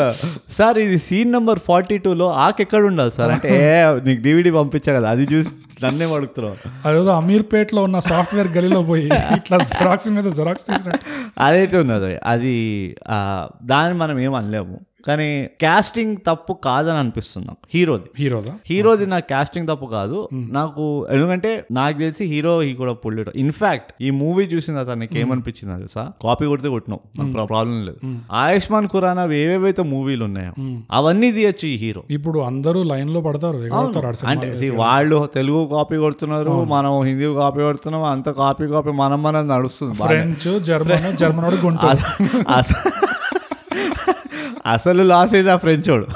[0.50, 3.30] సార్ ఇది సీన్ నెంబర్ ఫార్టీ లో ఆక్ ఎక్కడ ఉండాలి సార్?
[3.34, 3.72] అంటే "ఏ,
[4.06, 5.50] నీకు డివిడి పంపించా కదా అది చూసి
[5.82, 6.56] నన్నే అడుగుతున్నావు.
[6.84, 9.04] అదేదో అమీర్పేట్లో ఉన్న సాఫ్ట్వేర్ గలీలో పోయి
[9.36, 11.04] ఇట్లా జెరాక్స్ మీద జెరాక్స్ తీసినట్టు.
[11.40, 12.12] అదైతే ఉన్నది.
[12.24, 12.54] అది
[13.08, 13.18] ఆ,
[13.64, 15.26] దాన్ని మనం ఏం అనలేము కానీ
[15.62, 17.66] కాస్టింగ్ తప్పు కాదని అనిపిస్తుంది నాకు.
[17.74, 18.08] హీరోది.
[18.18, 18.52] హీరోదా?
[18.70, 20.28] హీరోది నా కాస్టింగ్ తప్పు కాదు.
[20.34, 25.76] నాకు ఎందుకంటే నాకు తెలిసి హీరో ఈ కూడా పుల్లిట ఇన్ఫాక్ట్ ఈ మూవీ చూసిన తర్వాత నీకు ఏమనిపించింది
[25.76, 26.02] తెలుసా?
[26.22, 28.00] కాపీ కొడితే కొట్టినావు ప్రాబ్లం లేదు.
[28.32, 30.52] ఆయుష్మాన్ ఖురానా ఏవేవైతే మూవీలు ఉన్నాయో
[30.92, 32.02] అవన్నీ తీయచ్చు ఈ హీరో.
[32.10, 33.60] ఇప్పుడు అందరూ లైన్లో పడతారు
[34.26, 39.94] అంటే వాళ్ళు తెలుగు కాపీ కొడుతున్నారు మనం హిందీ కాపీ కొడుతున్నాం అంత కాపీ కాపీ మనం మనం నడుస్తుంది.
[39.94, 41.46] ఫ్రెంచ్ జర్మన్ జర్మన్
[44.68, 46.06] అసలు లాస్ అయితే ఆ ఫ్రెంచ్ వాడు.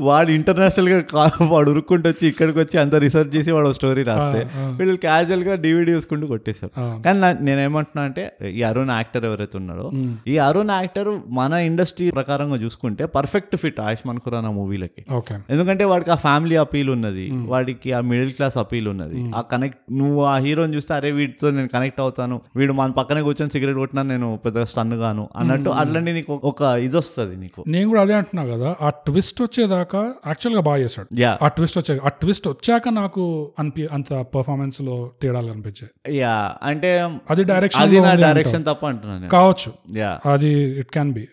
[0.00, 4.40] వాడు ఇంటర్నేషనల్గా కా- వాడు ఉరుక్కుంటూ వచ్చి ఇక్కడికి వచ్చి అంత రీసెర్చ్ చేసి వాడు స్టోరీ రాస్తే
[4.78, 6.70] వీళ్ళు క్యాజువల్గా డివిడి చూసుకుంటూ కొట్టేశారు.
[7.02, 9.90] కానీ నేనేమంటున్నా అంటే ఈ అరుణ్ యాక్టర్ ఎవరైతే ఉన్నాడో
[10.26, 15.04] ఈ అరుణ్ యాక్టర్ మన ఇండస్ట్రీ ప్రకారంగా చూసుకుంటే పర్ఫెక్ట్ ఫిట్ ఆయుష్మాన్ ఖురానా మూవీలకి
[15.50, 19.32] ఎందుకంటే వాడికి ఆ ఫ్యామిలీ అపీల్ ఉన్నది వాడికి ఆ మిడిల్ క్లాస్ అపీల్ ఉన్నది.
[19.36, 22.40] ఆ కనెక్ట్ నువ్వు ఆ హీరోని చూస్తే అరే వీటితో నేను కనెక్ట్ అవుతాను.
[22.56, 26.96] వీడు మన పక్కనే కూర్చొని సిగరెట్ కొట్టినా నేను పెద్దగా స్టన్ గాను అన్నట్టు అట్లనే నీకు ఒక ఇది
[26.96, 27.64] వస్తుంది నీకు.
[27.68, 31.08] నేను కూడా అదే అంటున్నా కదా ఆ ట్విస్ట్ వచ్చేదాకా యాక్చువల్గా బాగా చేశాడు.
[31.44, 33.22] ఆ ట్విస్ట్ వచ్చే ఆ ట్విస్ట్ వచ్చాక నాకు
[33.58, 35.90] అనిపి అంత పర్ఫార్మెన్స్లో తేడాలు అనిపించాయి.
[36.18, 36.90] యా అంటే
[37.30, 39.32] అది డైరెక్షన్ డైరెక్షన్ తప్ప అంటున్నాను నేను.
[39.36, 39.70] కావచ్చు.
[40.00, 41.24] యా అది ఇట్ క్యాన్ బి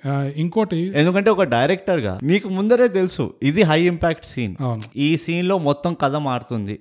[0.44, 4.54] ఇంకోటి ఎందుకంటే ఒక డైరెక్టర్గా నీకు ముందరే తెలుసు ఇది హై ఇంపాక్ట్ సీన్
[5.08, 6.76] ఈ సీన్లో మొత్తం కథ మారుతుంది.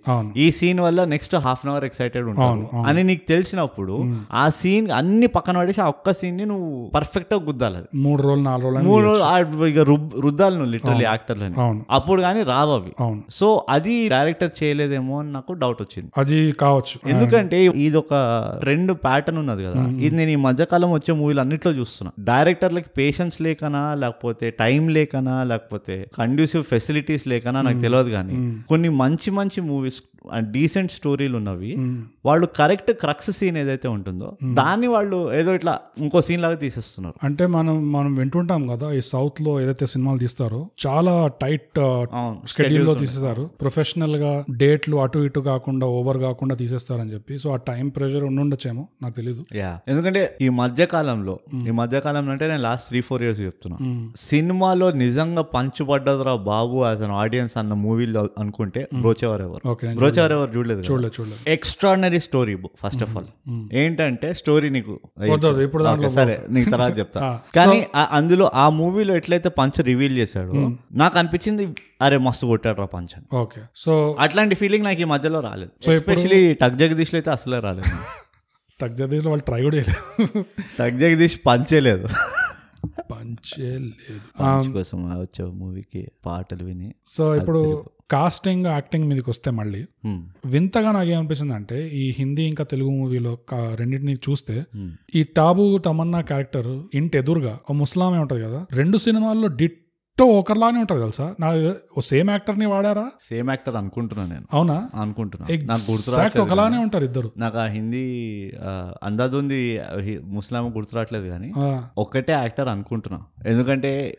[0.44, 3.96] ఈ సీన్ వల్ల next half an hour excited ఉంటాను అని నీకు తెలిసినప్పుడు
[4.42, 7.80] ఆ సీన్ అన్ని పక్కన పడేసి ఆ ఒక్క సీన్ని నువ్వు పర్ఫెక్ట్గా గుద్దాలి.
[8.04, 9.26] మూడు రోజులు నాలుగు రోజులు మూడు రోజులు
[9.70, 11.86] ఇక రుబ్- రుద్దాలి నువ్వు లిటరలీ యాక్టర్లని అవును.
[11.90, 12.92] అప్పుడు కానీ రావు అవి.
[13.30, 16.10] సో అది డైరెక్టర్ చేయలేదేమో అని నాకు డౌట్ వచ్చింది.
[16.16, 17.10] అది కావచ్చు.
[17.10, 18.08] ఎందుకంటే ఇది ఒక
[18.60, 19.88] ట్రెండ్ ప్యాటర్న్ ఉన్నది కదా.
[20.00, 22.12] ఇది నేను ఈ మధ్యకాలం వచ్చే మూవీలు అన్నిట్లో చూస్తున్నా.
[22.18, 29.30] డైరెక్టర్లకి పేషెన్స్ లేకనా లేకపోతే టైం లేకనా లేకపోతే కండ్యూసివ్ ఫెసిలిటీస్ లేకనా నాకు తెలియదు కానీ కొన్ని మంచి
[29.30, 30.02] మంచి మూవీస్
[30.54, 31.70] డీసెంట్ స్టోరీలు ఉన్నవి.
[32.28, 34.28] వాళ్ళు కరెక్ట్ క్రక్స్ సీన్ ఏదైతే ఉంటుందో
[34.58, 37.16] దాన్ని వాళ్ళు ఏదో ఇట్లా ఇంకో సీన్ లాగా తీసేస్తున్నారు.
[37.26, 41.80] అంటే మనం మనం వింటుంటాం కదా ఈ సౌత్లో ఏదైతే సినిమాలు తీస్తారో చాలా టైట్
[42.52, 43.44] షెడ్యూల్లో తీసేస్తారు.
[43.60, 47.38] ప్రొఫెషనల్గా డేట్లు అటు ఇటు కాకుండా ఓవర్ కాకుండా తీసేస్తారని చెప్పి.
[47.38, 49.44] సో ఆ టైం ప్రెషర్ ఉండుండొచ్చేమో నాకు తెలీదు.
[49.62, 51.36] యా ఎందుకంటే ఈ మధ్య కాలంలో
[51.68, 53.78] ఈ మధ్య కాలంలో అంటే నేను లాస్ట్ త్రీ ఫోర్ ఇయర్స్ చెప్తున్నా.
[54.28, 59.62] సినిమాలో నిజంగా పంచుపడ్డదిరా బాబు యాజ్ అన్ ఆడియన్స్ అన్న మూవీలో అనుకుంటే బ్రోచేవర్ ఎవరు?
[60.10, 61.40] బ్రోచేవర్ ఎవరు చూడలేదు చూడలేదు చూడలేదు.
[61.48, 63.28] Extraordinary story first of all
[63.72, 64.94] ఏంటంటే స్టోరీ నీకు
[65.64, 67.20] ఇప్పుడు సరే నీకు తర్వాత చెప్తా.
[67.58, 67.78] కానీ
[68.10, 70.62] అందులో ఆ మూవీలో ఎట్లయితే పంచ్ రివీల్ చేశాడో
[70.94, 71.64] నాకు అనిపించింది
[72.02, 75.72] అరే మస్తు కొట్టాడు రా పంచ్ ఓకే సో అట్లాంటి ఫీలింగ్ నాకు ఈ మధ్యలో రాలేదు.
[75.92, 77.92] ఎస్పెషలీ టక్ జగదీష్లో అయితే అసలే రాలేదు.
[78.80, 80.02] టక్ జగదీష్ వాళ్ళు ట్రై కూడా చేయలేదు.
[80.78, 82.06] టక్ జగదీష్ పంచే లేదు.
[83.10, 84.20] పంచే లేదు.
[84.40, 87.60] పంచ్ కోసం వచ్చే మూవీకి పాటలు విని సో ఇప్పుడు
[88.10, 89.86] కాస్టింగ్ యాక్టింగ్ మీదకి వస్తే మళ్ళీ
[90.46, 93.38] వింతగా నాకేమనిపించింది అంటే ఈ హిందీ ఇంకా తెలుగు మూవీలో
[93.74, 94.64] రెండింటిని చూస్తే.
[95.14, 99.48] ఈ టాబు తమన్నా క్యారెక్టర్ ఇంటి ఎదురుగా ఓ ముస్లామే ఉంటది కదా రెండు సినిమాల్లో
[100.20, 101.34] డిట్టో ఒకరిలానే ఉంటది తెలుసా?
[101.40, 103.10] నా సేమ్ యాక్టర్ని వాడారా?
[103.22, 104.44] సేమ్ యాక్టర్ అనుకుంటున్నా నేను.
[104.52, 104.88] అవునా?
[105.00, 105.46] అనుకుంటున్నా.
[105.50, 107.30] నాకు గుర్తు ఎగ్జాక్ట్ రావట్లేదు ఒకలానే ఉంటారు ఇద్దరు.
[107.38, 108.52] నాకు ఆ హిందీ
[109.02, 111.52] అందాదుంది హి- ముస్లాం గుర్తు రావట్లేదు కానీ
[111.98, 113.20] ఒక్కటే యాక్టర్ అనుకుంటున్నా.
[113.46, 114.18] ఎందుకంటే.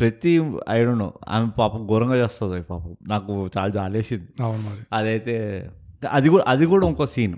[0.00, 2.96] ప్రతి ఐ డోంట్ నో ఆమె పాపం ఘోరంగా చేస్తుంది పాపం.
[3.08, 4.42] నాకు చాలా జాలేసింది.
[4.42, 4.86] అవును మరి.
[4.92, 5.68] అదైతే
[6.10, 7.34] అది కూడా అది కూడా ఇంకో సీన్.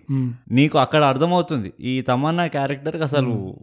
[0.51, 1.73] నీకు అక్కడ అర్థమవుతుంది.
[1.81, 3.57] ఈ తమన్నా క్యారెక్టర్కి అసలు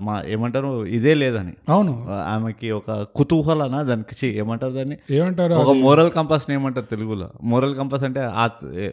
[0.00, 0.86] మా ఏమంటారు?
[0.86, 1.52] ఇదే లేదని.
[1.68, 2.06] అవును.
[2.10, 4.96] ఆ, ఆమెకి ఒక కుతూహలనా దానికి ఏమంటారు దాన్ని?
[5.10, 7.30] ఏమంటారు ఒక మోరల్ కంపాస్ ఏమంటారు తెలుగులో?
[7.42, 8.20] మోరల్ కంపాస్ అంటే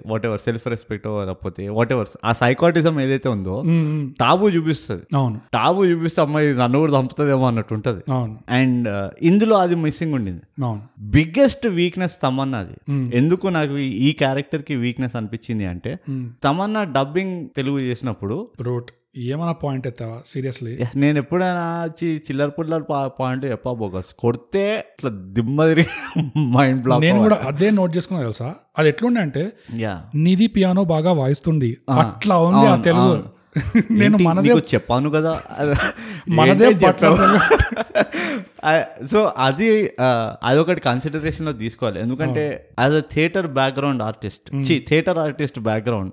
[0.08, 3.64] వాట్ ఎవర్ సెల్ఫ్ రెస్పెక్ట్ లేకపోతే వాట్ ఎవర్ ఆ సైకాటిజం ఏదైతే ఉందో
[4.20, 5.02] టాబు చూపిస్తుంది.
[5.16, 5.42] అవును.
[5.54, 8.12] టాబు చూపిస్తే అమ్మాయి నన్ను కూడా చంపుతుందేమో అన్నట్టు ఉంటుంది.
[8.12, 8.38] అవును.
[8.50, 10.42] అండ్ ఇందులో అది మిస్సింగ్ ఉండింది.
[11.00, 12.94] బిగ్గెస్ట్ వీక్నెస్ తమన్నాది.
[13.18, 16.00] ఎందుకు నాకు ఈ- క్యారెక్టర్కి వీక్నెస్ అనిపించింది అంటే.
[16.44, 18.92] తమన్నా డబ్బింగ్ తెలుగు చేసినప్పుడు బ్రూట్
[19.28, 20.18] ఏమైనా పాయింట్ ఎత్తావా?
[20.26, 21.66] సీరియస్లీ "యా, నేను ఎప్పుడైనా
[22.26, 22.82] చిల్లర పుల్లర
[23.20, 24.10] పాయింట్ చెప్పా బోగస్?
[24.16, 25.60] కొడితే ఇట్లా దిమ్మ
[26.54, 28.50] మైండ్ బ్లాక్ నేను కూడా అదే నోట్ చేసుకున్నా తెలుసా?
[28.78, 29.44] అది ఎట్లుండే అంటే
[30.22, 31.72] నిధి పియానో బాగా వాయిస్తుంది.
[31.98, 33.16] అట్లా ఉంది ఆ తెలుగు.
[33.92, 34.18] నేను?
[34.18, 35.34] మనదే చెప్పాను కదా.
[36.30, 36.70] మనదే?
[36.74, 37.12] బట్ల
[39.12, 39.68] సో అది
[40.44, 42.00] అదొకటి కన్సిడరేషన్లో తీసుకోవాలి.
[42.02, 42.44] ఎందుకంటే
[42.80, 46.12] as a theatre background artist చి థియేటర్ ఆర్టిస్ట్ బ్యాక్గ్రౌండ్.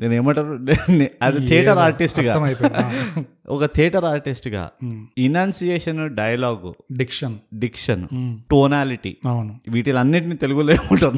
[0.00, 0.66] నేను ఏమంటారు?
[0.90, 3.26] యాజ్ అ థియేటర్ ఆర్టిస్ట్గా అర్థమైపోయింది.
[3.48, 4.70] ఒక థియేటర్ ఆర్టిస్ట్గా
[5.18, 8.02] enunciation dialogue diction diction
[8.50, 9.60] tonality అవును.
[9.68, 11.14] వీటిలన్నిటిని తెలుగులో ఏమంటారు?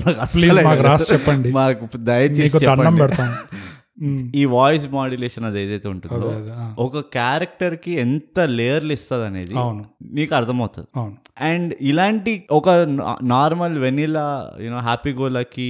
[0.62, 1.52] నాకు రాసి చెప్పండి.
[1.52, 2.66] మాకు దయచేసి
[3.98, 6.28] మ్, ఈ వాయిస్ మాడ్యులేషన్ అది ఏదైతే ఉంటుందో
[6.84, 9.54] ఒక క్యారెక్టర్కి ఎంత లేయర్లు ఇస్తుంది అనేది
[10.14, 10.88] నీకు అర్థమవుతుంది.
[11.44, 12.68] అండ్ ఇలాంటి ఒక
[13.30, 14.24] normal vanilla
[14.64, 15.68] you know happy go lucky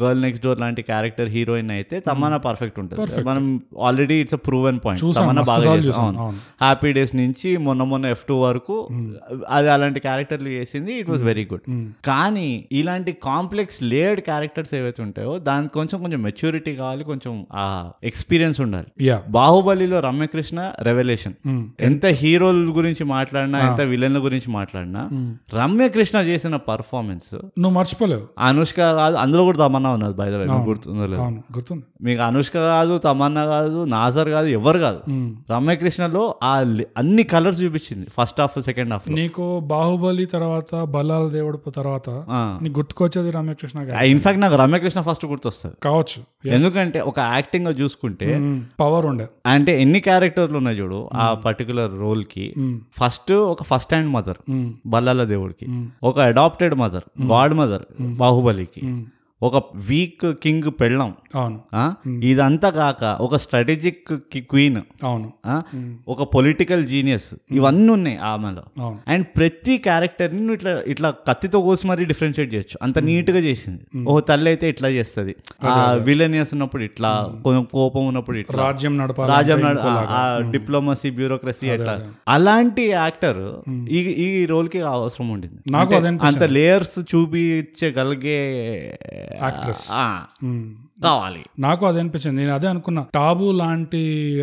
[0.00, 2.98] girl next door లాంటి క్యారెక్టర్ హీరోయిన్ అయితే తమన్నా పర్ఫెక్ట్ ఉంటుంది.
[3.28, 3.44] మనం
[3.86, 5.00] already it's proven point.
[5.20, 5.70] Tamannaah బాగా.
[6.60, 8.76] హ్యాపీ డేస్ నుంచి మొన్న మొన్న ఎఫ్ టూ వరకు
[9.50, 10.92] అది అలాంటి క్యారెక్టర్లు చేసింది.
[11.00, 11.64] It was very good.
[12.06, 17.65] కానీ ఇలాంటి కాంప్లెక్స్ లేయర్డ్ క్యారెక్టర్స్ ఏవైతే ఉంటాయో దానికి కొంచెం కొంచెం మెచ్యూరిటీ కావాలి కొంచెం ఆ
[18.04, 18.86] ఎక్స్పీరియన్స్ ఉండాలి.
[19.28, 21.62] బాహుబలిలో రమ్యకృష్ణ రెవల్యూషన్ Mm.
[21.80, 25.02] ఎంత హీరోల గురించి మాట్లాడినా ఎంత విలన్ల గురించి మాట్లాడినా
[25.54, 28.26] రమ్యకృష్ణ చేసిన పర్ఫార్మెన్స్ నువ్వు మర్చిపోలేవు.
[28.38, 28.80] అనుష్క
[29.20, 31.22] అందులో కూడా తమన్నా ఉన్నది బై ద వే గుర్తుందో లేదు.
[31.56, 31.84] గుర్తుంది.
[32.02, 35.00] మీకు అనుష్క కాదు తమన్నా కాదు నాజర్ కాదు ఎవరు కాదు.
[35.50, 36.56] రమ్యకృష్ణలో ఆ
[36.96, 42.10] అన్ని కలర్స్ చూపించింది ఫస్ట్ హాఫ్ సెకండ్ హాఫ్ నీకు బాహుబలి తర్వాత బల్లాల దేవుడు తర్వాత
[42.62, 45.74] నీకు గుర్తుకొచ్చేది రమ్యకృష్ణ ఇన్ఫాక్ట్ నాకు రమ్యకృష్ణ ఫస్ట్ గుర్తొస్తుంది.
[45.82, 46.48] కావచ్చు.
[46.48, 49.28] ఎందుకంటే ఒక యాక్టింగ్ చూసుకుంటే పవర్ ఉండే.
[49.46, 52.54] అంటే ఎన్ని క్యారెక్టర్లు ఉన్నాయి చూడు ఆ పర్టికులర్ రోల్కి.
[52.98, 54.70] ఫస్ట్ ఒక ఫస్ట్ హ్యాండ్ మదర్.
[54.86, 55.88] బల్లాల దేవుడికి.
[56.02, 59.06] ఒక అడాప్టెడ్ మదర్ గాడ్ మదర్ బాహుబలికి.
[59.42, 61.14] ఒక వీక్ కింగ్ పెళ్ళం.
[61.34, 62.20] అవును?
[62.24, 64.08] ఇదంతా కాక ఒక స్ట్రాటజిక్
[64.38, 64.80] క్వీన్.
[65.04, 65.32] అవును.
[66.08, 67.34] ఒక పొలిటికల్ జీనియస్.
[67.50, 72.78] ఇవన్నీ ఉన్నాయి ఆమెలో అండ్ ప్రతి క్యారెక్టర్ని ఇట్లా ఇట్లా కత్తితో కోసి మరీ డిఫరెంట్ చేయొచ్చు.
[72.82, 74.04] అంత నీట్గా చేసింది.
[74.08, 75.36] ఓ తల్లి అయితే ఇట్లా చేస్తుంది.
[75.64, 77.12] ఆ విలనియస్ ఉన్నప్పుడు ఇట్లా
[77.44, 78.64] కొంచెం కోపం ఉన్నప్పుడు ఇట్లా.
[78.64, 85.72] రాజ్యం నడపాలి రాజ్యం డిప్లొమసీ బ్యూరోక్రసీ అట్లా అలాంటి యాక్టర్ ఈ ఈ రోల్కి అవసరం ఉండింది.
[85.72, 85.94] నాకు
[86.26, 88.38] అంత లేయర్స్ చూపించగలిగే
[90.44, 90.72] Mm.
[91.04, 91.44] కావాలి.
[91.58, 92.36] నాకు అదే అనిపించింది.
[92.36, 93.06] నేను అదే అనుకున్నా.
[93.14, 94.36] టాబు లాంటి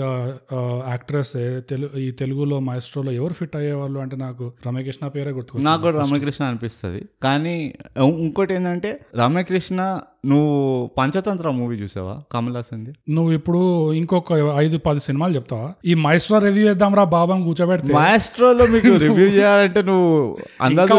[0.90, 1.34] యాక్ట్రెస్
[1.70, 6.46] తెలుగు ఈ తెలుగులో మాస్ట్రోలో ఎవరు ఫిట్ అయ్యేవాళ్ళు అంటే నాకు రమ్యకృష్ణ పేరే గుర్తుకొచ్చింది నాకు కూడా రమ్యకృష్ణ
[6.46, 7.06] అనిపిస్తుంది.
[7.24, 12.22] కానీ ఇంకోటి ఏంటంటే రమ్యకృష్ణ నువ్వు పంచతంత్ర మూవీ చూసావా?
[12.32, 15.74] కమల్ హాసన్ది నువ్వు ఇప్పుడు ఇంకొక ఐదు పది సినిమాలు చెప్తావా?
[15.86, 17.94] ఈ మైస్ట్రో రివ్యూ చేద్దాం రా బాబాని కూర్చోబెడితే.
[17.94, 20.38] మాస్ట్రోలో మీకు రివ్యూ చేయాలంటే నువ్వు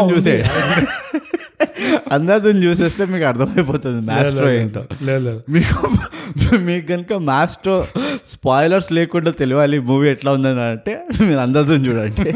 [0.01, 0.13] ఉంది.
[0.15, 0.45] చూసే.
[2.11, 4.83] అందాజం చూసేస్తే మీకు అర్థమైపోతుంది మాస్ట్రో ఏంటో.
[5.49, 5.87] మీకు
[6.57, 7.87] మీకు కనుక మాస్ట్రో
[8.25, 12.33] స్పాయిలర్స్ లేకుండా తెలియాలి మూవీ ఎట్లా ఉందని అంటే మీరు అందరితో చూడండి.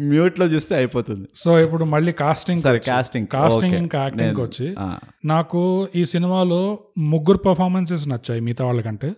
[0.00, 1.28] మ్యూట్లో చూస్తే అయిపోతుంది.
[1.34, 2.78] సో ఇప్పుడు మళ్ళీ కాస్టింగ్ సరే.
[2.78, 3.74] Casting Okay.
[3.74, 4.76] ఇంకా యాక్టింగ్ వచ్చి
[5.24, 9.12] నాకు ఈ సినిమాలో ముగ్గురు పర్ఫార్మెన్సెస్ నచ్చాయి మిగతా వాళ్ళకంటే.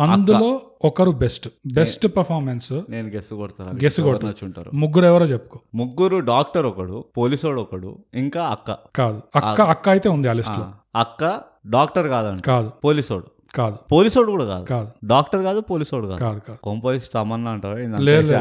[0.00, 3.72] అందులో ఒకరు బెస్ట్ బెస్ట్ పర్ఫార్మెన్స్ నేను గెస్ కొడతాను.
[3.72, 4.26] Guess కొట్టు.
[4.26, 4.70] నచ్చుంటారు?
[4.74, 5.60] ముగ్గురు ఎవరో చెప్పుకో.
[5.74, 8.76] ముగ్గురు డాక్టర్ ఒకడు పోలీసోడు ఒకడు ఇంకా అక్క.
[8.96, 9.22] కాదు.
[9.36, 10.66] అక్క అక్క అయితే ఉంది ఆ లిస్ట్లో.
[10.96, 12.40] అక్క డాక్టర్ కాదంట.
[12.40, 12.70] కాదు.
[12.84, 13.76] పోలీసోడు కాదు.
[13.92, 14.64] పోలీసోడు కూడా కాదు.
[14.64, 15.06] కాదు.
[15.06, 16.20] డాక్టర్ కాదు పోలీసోడు కాదు.
[16.20, 16.58] కాదు కాదు.
[16.62, 17.60] కొంపోయిస్ తమన్నా
[17.98, 18.34] లేదు.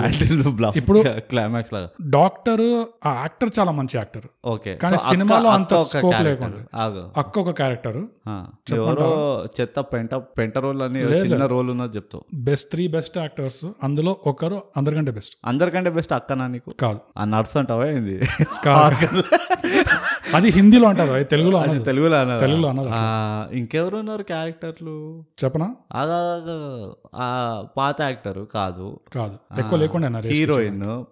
[0.76, 1.89] ఇప్పుడు క్లైమాక్స్ లాగా.
[2.10, 4.22] డాక్టర్ ఆ యాక్టర్ చాలా మంచి యాక్టర్.
[4.45, 4.76] ఓకే.
[4.76, 6.24] కానీ అక్క- సినిమాలో అంత అక్క character.
[6.24, 7.12] లేకుండా.
[7.18, 7.97] అక్క ఒక క్యారెక్టర్
[8.74, 12.24] ఎవరో చెత్త పెంట పెంట రోల్ అని చిన్న రోల్ ఉన్నది చెప్తావు.
[12.36, 16.72] బెస్ట్ త్రీ బెస్ట్ యాక్టర్స్ అందులో ఒకరు అందరికంటే బెస్ట్ అందరికంటే బెస్ట్ అక్కనా నీకు?
[16.72, 16.99] కాదు.
[17.18, 18.22] ఆ నర్స్ అంటావా ఏంది?
[20.34, 22.39] అది హిందీలో అంటారు తెలుగులో తెలుగులో?
[22.39, 24.97] తెలుగులో అన్నది ఆ, ఇంకెవరు ఉన్నారు క్యారెక్టర్లు
[25.43, 25.76] చెప్పనా?
[27.78, 28.99] పాత యాక్టర్ కాదు.
[29.16, 29.60] కాదు.
[29.60, 31.03] ఎక్కువ లేకుండా హీరోయిన్.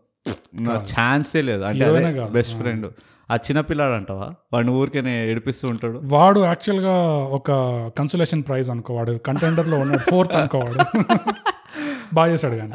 [0.75, 1.61] ఛాన్సే లేదు.
[1.61, 2.29] అంటే.
[2.31, 2.91] బెస్ట్ ఫ్రెండ్
[3.31, 3.35] ఆ.
[3.35, 6.01] చిన్న పిల్లాడు అంటావా వాడిని ఊరికే ఏడిపిస్తూ ఉంటాడు.
[6.03, 7.51] వాడు యాక్చువల్గా ఒక
[7.97, 9.99] కన్సులేషన్ ప్రైజ్ అనుకోవాడు కంటెండర్లో ఉన్నాడు.
[9.99, 11.01] ఫోర్త్ అనుకోవాడు
[12.13, 12.73] బాగా చేశాడు కానీ.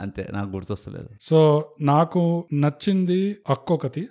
[0.00, 0.28] అంతే.
[0.32, 1.08] నాకు గుర్తొస్తలేదు.
[1.20, 4.08] సో నాకు నచ్చింది అక్క ఒకటి.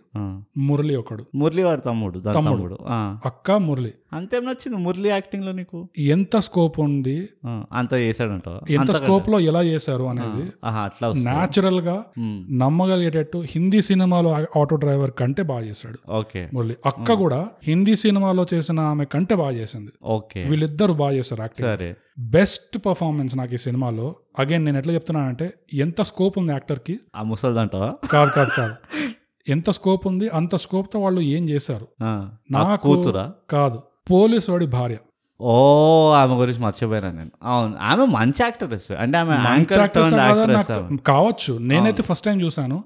[0.58, 1.26] మురళి ఒకడు.
[1.36, 2.20] మురళి వాడి తమ్ముడు.
[2.20, 2.78] తమ్ముడు.
[3.26, 3.94] అక్క మురళి.
[4.16, 5.90] అంతేం నచ్చింది మురళి యాక్టింగ్లో నీకు?
[6.00, 7.30] ఎంత స్కోప్ ఉంది?
[7.72, 11.12] అంత చేశాడంటావా ఎంత స్కోప్లో ఎలా చేశారు అనేది అట్లా.
[11.12, 12.06] న్యాచురల్గా
[12.52, 16.12] నమ్మగలిగేటట్టు హిందీ సినిమాలో ఆటో డ్రైవర్ కంటే బాగా చేశాడు.
[16.12, 16.50] ఓకే.
[16.54, 16.76] మురళి.
[16.86, 19.92] అక్క కూడా హిందీ సినిమాలో చేసిన ఆమె కంటే బాగా చేసింది.
[20.04, 20.44] ఓకే.
[20.44, 21.78] వీళ్ళిద్దరు బాగా చేశారు యాక్టింగ్.
[21.78, 21.96] సరే.
[22.20, 24.16] బెస్ట్ పర్ఫార్మెన్స్ నాకు ఈ సినిమాలో.
[24.40, 27.24] అగైన్ నేను ఎట్లా చెప్తున్నానంటే ఎంత స్కోప్ ఉంది యాక్టర్కి ఆ
[28.12, 28.74] కాదు కాదు కాదు.
[29.48, 31.88] ఎంత స్కోప్ ఉంది అంత స్కోప్తో వాళ్ళు ఏం చేశారు?
[32.52, 33.32] నాకు కూతురా?
[33.50, 33.82] కాదు.
[34.12, 34.98] పోలీస్ వాడి భార్య.
[35.42, 37.32] ఓ ఆమె గురించి మర్చిపోయాను నేను.
[37.44, 38.92] అవును ఆమె మంచి యాక్టరెస్.
[38.92, 41.58] అంటే ఆమె కావచ్చు.
[41.58, 42.84] నేనైతే ఫస్ట్ టైం చూసాను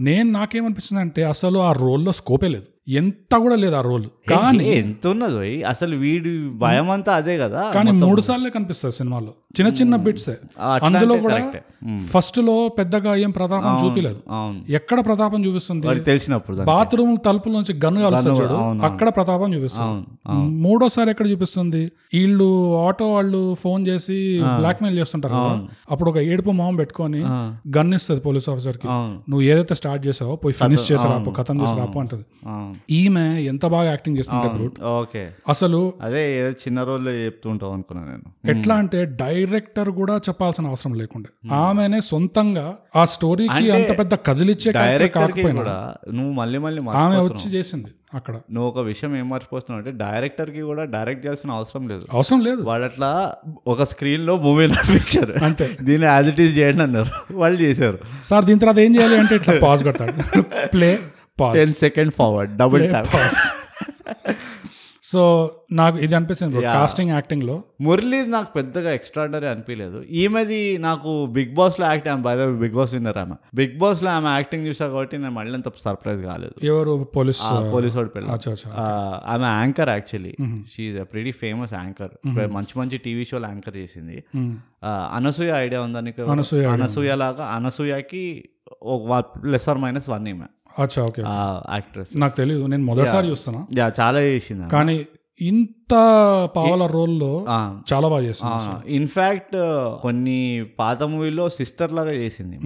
[0.00, 2.66] నేను నాకేమనిపించింది అంటే అసలు ఆ రోల్లో స్కోపే లేదు.
[2.88, 4.06] ఎంత కూడా లేదు ఆ రోల్.
[4.30, 5.50] కానీ ఎంత ఉన్నది?
[5.72, 9.32] అసలు వీడి భయం అంతా అదే కదా కానీ మూడు సార్లే కనిపిస్తుంది సినిమాలో.
[9.56, 10.28] చిన్న చిన్న బిట్స్
[10.86, 11.38] అందులో కూడా.
[12.12, 14.20] ఫస్ట్లో పెద్దగా ఏం ప్రతాపం చూపిలేదు.
[14.78, 16.02] ఎక్కడ ప్రతాపం చూపిస్తుంది?
[16.08, 16.56] తెలిసినప్పుడు.
[16.70, 18.56] బాత్రూమ్ తలుపుల నుంచి గన్ను చూడు.
[18.62, 20.04] అవును, అక్కడ ప్రతాపం చూపిస్తుంది.
[20.64, 21.82] మూడోసారి ఎక్కడ చూపిస్తుంది?
[22.16, 22.48] వీళ్ళు
[22.86, 24.18] ఆటో వాళ్ళు ఫోన్ చేసి
[24.60, 25.44] బ్లాక్ మెయిల్ చేస్తుంటారు
[25.92, 27.22] అప్పుడు ఒక ఏడుపు మొహం పెట్టుకొని
[27.78, 28.88] గన్ ఇస్తుంది పోలీస్ ఆఫీసర్కి.
[29.30, 32.26] నువ్వు ఏదైతే స్టార్ట్ చేసావో పోయి ఫినిష్ చేసి రాపు కథం చేసి రాపు అంటది.
[32.90, 34.82] ఈమె ఎంత బాగా యాక్టింగ్ చేస్తుంటే బ్రూట్.
[34.82, 35.32] ఓకే.
[35.48, 38.26] అసలు అదే ఏదో చిన్న రోల్లో చెప్తుంటావు అనుకున్నా నేను.
[38.50, 41.54] ఎట్లా అంటే డైరెక్టర్ కూడా చెప్పాల్సిన అవసరం లేకుండా.
[41.54, 42.66] ఆమెనే సొంతంగా
[42.96, 48.34] ఆ స్టోరీకి అంత పెద్ద కదిలిచ్చే డైరెక్టర్కి కాకపోయినా నువ్వు మళ్ళీ మళ్ళీ ఆమె వచ్చి చేసింది అక్కడ.
[48.52, 52.06] నువ్వు ఒక విషయం ఏం మర్చిపోతున్నావు అంటే డైరెక్టర్కి కూడా డైరెక్ట్ చేయాల్సిన అవసరం లేదు.
[52.12, 52.62] అవసరం లేదు.
[52.62, 53.10] వాళ్ళు అట్లా
[53.66, 55.44] ఒక స్క్రీన్లో మూవీ నడిపించారు.
[55.44, 55.76] అంతే.
[55.82, 57.34] దీన్ని యాజ్ ఇట్ ఈస్ చేయండి అన్నారు.
[57.34, 57.98] వాళ్ళు చేశారు.
[58.24, 60.12] సార్ దీని తర్వాత ఏం చేయాలి అంటే ఇట్లా పాజ్ కొడతాడు.
[60.72, 60.98] Play
[61.42, 63.40] pause ten second forward double tap pause
[65.10, 65.20] so
[65.78, 67.54] నాకు ఇది అనిపించింది బ్రో కాస్టింగ్ యాక్టింగ్లో.
[67.80, 73.18] మురళి నాకు పెద్దగా ఎక్స్ట్రాడనరీ అనిపించలేదు ఈమెది నాకు బిగ్ బాస్లో యాక్ట్ ఆమె బై బిగ్ బాస్ విన్నర్
[73.18, 73.36] ఆమె.
[73.54, 76.54] బిగ్ బాస్లో ఆమె యాక్టింగ్ చూసా కాబట్టి నేను మళ్ళీ అంత సర్ప్రైజ్ కాలేదు.
[76.72, 76.94] ఎవరు?
[77.16, 77.40] పోలీస్
[77.72, 78.28] పోలీస్ వాడి పిల్ల.
[79.34, 80.34] ఆమె anchor actually
[80.74, 82.14] she a pretty famous anchor
[82.58, 84.18] మంచి మంచి టీవీ షోలు యాంకర్ చేసింది.
[85.16, 86.22] అనసూయ ఐడియా ఉందా నీకు?
[86.36, 86.72] అనసూయ idea.
[86.74, 88.24] అనసూయ లాగా అనసూయకి
[89.44, 90.48] ప్లస్ ఆర్ మైనస్ వన్ ఈమె.
[90.82, 91.38] అచ్చా ఓకే ఆ
[91.76, 93.62] యాక్ట్రెస్ నాకు తెలియదు నేను మొదటిసారి చూస్తున్నా.
[93.78, 94.68] యా చాలా చేసింది.
[94.76, 94.98] కానీ
[95.40, 95.92] ఇంత
[96.56, 97.30] పావల రోల్లో
[97.90, 99.54] చాలా బాగా చేస్తుంది ఇన్ఫాక్ట్
[100.02, 100.36] కొన్ని
[100.80, 102.56] పాత మూవీలో సిస్టర్ లాగా చేసింది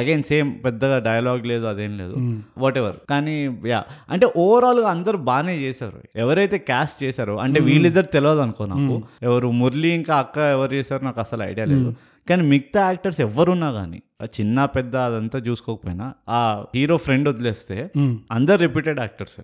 [0.00, 2.16] అగైన్ సేమ్ పెద్దగా డైలాగ్ లేదు అదేం లేదు.
[2.64, 3.36] వాట్ ఎవర్ కానీ
[3.72, 3.80] యా
[4.14, 6.00] అంటే ఓవరాల్గా అందరూ బాగానే చేశారు.
[6.24, 8.98] ఎవరైతే క్యాస్ట్ చేశారో అంటే వీళ్ళిద్దరు తెలియదు అనుకో నాకు.
[9.28, 11.90] ఎవరు మురళి ఇంకా అక్క ఎవరు చేశారో నాకు అసలు ఐడియా లేదు.
[12.28, 17.90] కానీ మిగతా యాక్టర్స్ ఎవరున్నా కానీ చిన్న పెద్ద అదంతా చూసుకోకపోయినా ఆ హీరో ఫ్రెండ్ వదిలేస్తే.
[18.30, 19.36] అందరు రిపీటెడ్ యాక్టర్స్.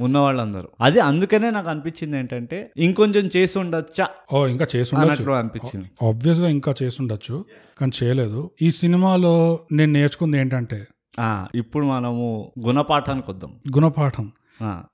[0.00, 4.08] ఉన్న వాళ్ళందరూ అది అందుకనే నాకు అనిపించింది ఏంటంటే ఇంకొంచెం చేసి ఉండొచ్చా?
[4.32, 5.30] ఓ ఇంకా చేసి ఉండొచ్చు.
[5.30, 5.86] అనిపించింది.
[6.08, 7.44] ఆబ్వియస్గా ఇంకా చేసి ఉండొచ్చు
[7.80, 8.50] కానీ చేయలేదు.
[8.62, 10.86] ఈ సినిమాలో నేను నేర్చుకుంది ఏంటంటే
[11.54, 13.52] ఇప్పుడు మనము గుణపాఠానికి వద్దాం.
[13.76, 14.30] గుణపాఠం.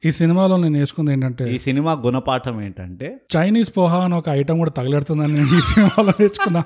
[0.06, 4.70] ఈ సినిమాలో నేను నేర్చుకుంది ఏంటంటే ఈ సినిమా గుణపాఠం ఏంటంటే చైనీస్ పోహా అని ఒక ఐటమ్ కూడా
[4.70, 6.64] తగలెడుతుందని నేను ఈ సినిమాలో నేర్చుకున్నా.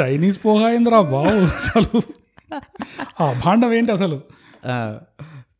[0.00, 2.02] చైనీస్ పోహా అయిందిరా బావు అసలు.
[3.20, 4.16] ఆ భాండం ఏంటి అసలు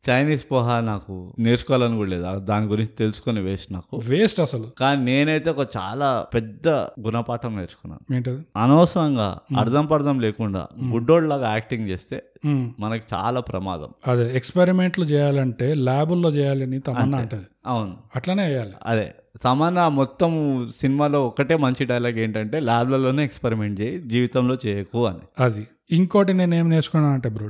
[0.09, 2.39] చైనీస్ పోహా నాకు నేర్చుకోవాలని కూడా లేదు.
[2.39, 4.01] దాని గురించి తెలుసుకొని వేస్ట్ నాకు.
[4.07, 4.67] వేస్ట్ అసలు.
[4.79, 6.67] కానీ నేనైతే ఒక చాలా పెద్ద
[6.99, 8.15] గుణపాఠం నేర్చుకున్నాను.
[8.15, 8.45] ఏంటది?
[8.57, 12.71] అనవసరంగా అర్థం పర్థం లేకుండా గుడ్డోళ్ళలాగా యాక్టింగ్ చేస్తే మ్మ్.
[12.79, 13.87] మనకి చాలా ప్రమాదం.
[14.07, 17.45] అదే ఎక్స్పెరిమెంట్లు చేయాలంటే ల్యాబుల్లో చేయాలని తమన్నా అంటది.
[17.67, 17.97] అవును.
[18.15, 20.31] అట్లానే వేయాలి అదే సమాన మొత్తం
[20.75, 25.43] సినిమాలో ఒకటే మంచి డైలాగ్ ఏంటంటే ల్యాబ్లలోనే ఎక్స్పెరిమెంట్ చేయి జీవితంలో చేయకు అని.
[25.43, 25.67] అది.
[25.91, 27.49] ఇంకోటి నేను ఏం నేర్చుకున్నాను అంటే బ్రో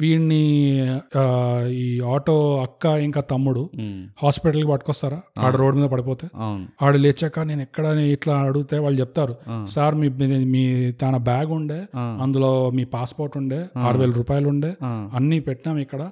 [0.00, 0.44] వీడిని
[1.68, 3.70] ఈ ఆటో అక్క ఇంకా తమ్ముడు
[4.22, 5.20] హాస్పిటల్కి పట్టుకొస్తారా?
[5.38, 6.28] ఆడ రోడ్ మీద పడిపోతే.
[6.82, 9.36] ఆడు లేచాక నేను ఎక్కడ ఇట్లా అడిగితే వాళ్ళు చెప్తారు
[9.66, 11.86] సార్ మీ మీ- తన బ్యాగ్ ఉండే.
[12.22, 14.74] అందులో మీ పాస్పోర్ట్ ఉండే ఆరు వేల రూపాయలు ఉండే
[15.14, 16.10] అన్నీ పెట్టినాం ఇక్కడ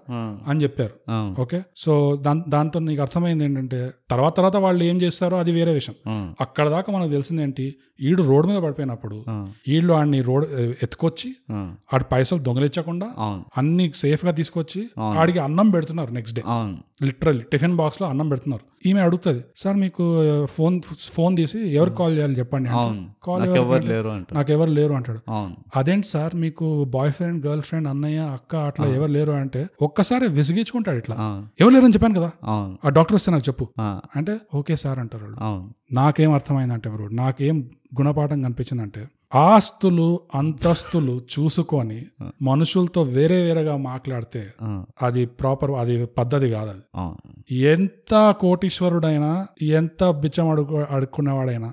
[0.48, 1.10] అని చెప్పారు.
[1.40, 1.62] ఓకే?
[1.76, 5.94] సో దాంతో నీకు అర్థమైంది ఏంటంటే తర్వాత తర్వాత వాళ్ళు ఏం చేస్తారో అది వేరే విషయం.
[6.40, 9.16] అక్కడ దాకా మనకు తెలిసింది ఏంటి ఈడు రోడ్ మీద పడిపోయినప్పుడు
[9.68, 10.46] వీళ్ళు ఆడిని రోడ్
[10.82, 11.28] ఎత్తుకొచ్చి
[11.94, 13.08] ఆడి పైసలు దొంగలిచ్చకుండా
[13.58, 14.80] అన్ని సేఫ్గా తీసుకొచ్చి
[15.20, 16.42] ఆడికి అన్నం పెడుతున్నారు నెక్స్ట్ డే
[17.04, 18.64] లిటరల్లీ టిఫిన్ బాక్స్లో అన్నం పెడుతున్నారు.
[18.86, 20.04] ఈమె అడుగుతుంది సార్ మీకు
[20.46, 20.74] ఫోన్
[21.14, 22.68] ఫోన్ తీసి ఎవరికి కాల్ చేయాలి చెప్పండి?
[23.24, 24.08] కాల్ నాకు ఎవరు లేరు.
[24.08, 25.20] అంట నాకు ఎవరు లేరు అంటాడు.
[25.76, 30.98] అదేంటి సార్ మీకు బాయ్ ఫ్రెండ్ గర్ల్ ఫ్రెండ్ అన్నయ్య అక్క అట్లా ఎవరు లేరు అంటే ఒక్కసారి విసిగించుకుంటాడు
[30.98, 31.16] ఇట్లా.
[31.60, 32.30] ఎవరు లేరు అని చెప్పాను కదా?
[32.84, 33.66] ఆ డాక్టర్ వస్తే నాకు చెప్పు.
[34.16, 35.28] అంటే ఓకే సార్ అంటారు
[35.92, 37.56] నాకేం అర్థమైందంటే బ్రో నాకేం
[37.92, 39.02] గుణపాఠం కనిపించిందంటే
[39.34, 42.06] ఆస్తులు అంతస్తులు చూసుకొని
[42.42, 44.52] మనుషులతో వేరే వేరేగా మాట్లాడితే
[45.02, 46.82] అది ప్రాపర్ అది పద్ధతి కాదు అది
[47.60, 51.72] ఎంత కోటీశ్వరుడైనా ఎంత బిచ్చం అడుగు అడుక్కునేవాడైనా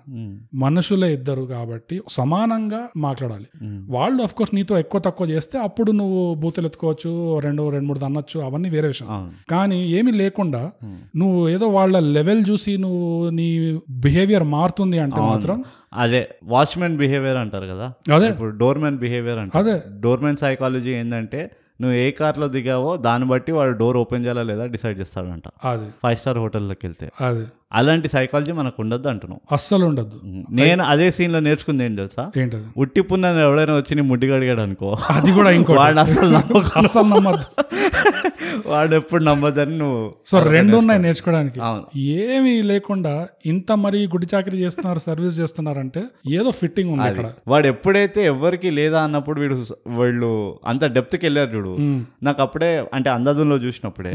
[0.55, 3.45] మనుషులే ఇద్దరు కాబట్టి సమానంగా మాట్లాడాలి.
[3.89, 8.39] వాళ్ళు అఫ్ కోర్స్ నీతో ఎక్కువ తక్కువ చేస్తే అప్పుడు నువ్వు బూతులు ఎత్తుకోవచ్చు రెండు రెండు మూడు అనొచ్చు
[8.41, 9.33] అవన్నీ వేరే విషయం.
[9.49, 10.71] కానీ ఏమీ లేకుండా
[11.15, 17.73] నువ్వు ఏదో వాళ్ళ లెవెల్ చూసి నువ్వు నీ బిహేవియర్ మారుతుంది అంటే మాత్రం అదే వాచ్మెన్ బిహేవియర్ అంటారు
[17.73, 17.93] కదా?
[18.15, 18.29] అదే.
[18.29, 19.69] ఇప్పుడు డోర్మెన్ బిహేవియర్ అంటారు.
[19.69, 19.83] అదే.
[19.99, 24.99] డోర్మెన్ సైకాలజీ ఏంటంటే నువ్వు ఏ కార్లో దిగావో దాన్ని బట్టి వాడు డోర్ ఓపెన్ చేయాలా లేదా డిసైడ్
[24.99, 25.43] చేస్తాడంట.
[25.65, 25.89] అది.
[26.03, 27.11] ఫైవ్ స్టార్ హోటల్లోకి వెళ్తే.
[27.21, 27.47] అది.
[27.71, 29.41] అలాంటి సైకాలజీ మనకు ఉండద్దు అంటున్నావు.
[29.53, 30.17] అస్సలు ఉండద్దు
[30.51, 32.31] నేను అదే సీన్లో నేర్చుకుంది ఏంటి తెలుసా?
[32.37, 32.63] ఏంటది?
[32.77, 34.97] ఉట్టి పున్న ఎవడైనా వచ్చి నీ ముడ్డి కడిగాడు అనుకో.
[35.09, 36.37] అది కూడా ఇంకో వాడు అసలు
[36.79, 37.45] అస్సలు నమ్మద్దు.
[38.67, 41.59] వాడు ఎప్పుడు నమ్మదని నువ్వు సో రెండు ఉన్నాయి నేర్చుకోవడానికి.
[42.01, 43.13] ఏమీ లేకుండా
[43.45, 47.27] ఇంత మరి గుడి చాకరీ చేస్తున్నారు సర్వీస్ చేస్తున్నారంటే ఏదో ఫిట్టింగ్ ఉంది అక్కడ.
[47.47, 49.57] వాడు ఎప్పుడైతే ఎవరికి లేదా అన్నప్పుడు వీడు
[49.99, 50.31] వీళ్ళు
[50.65, 51.75] అంత డెప్త్కి వెళ్ళారు చూడు.
[52.23, 54.13] నాకు అప్పుడే అంటే అందాజంలో చూసినప్పుడే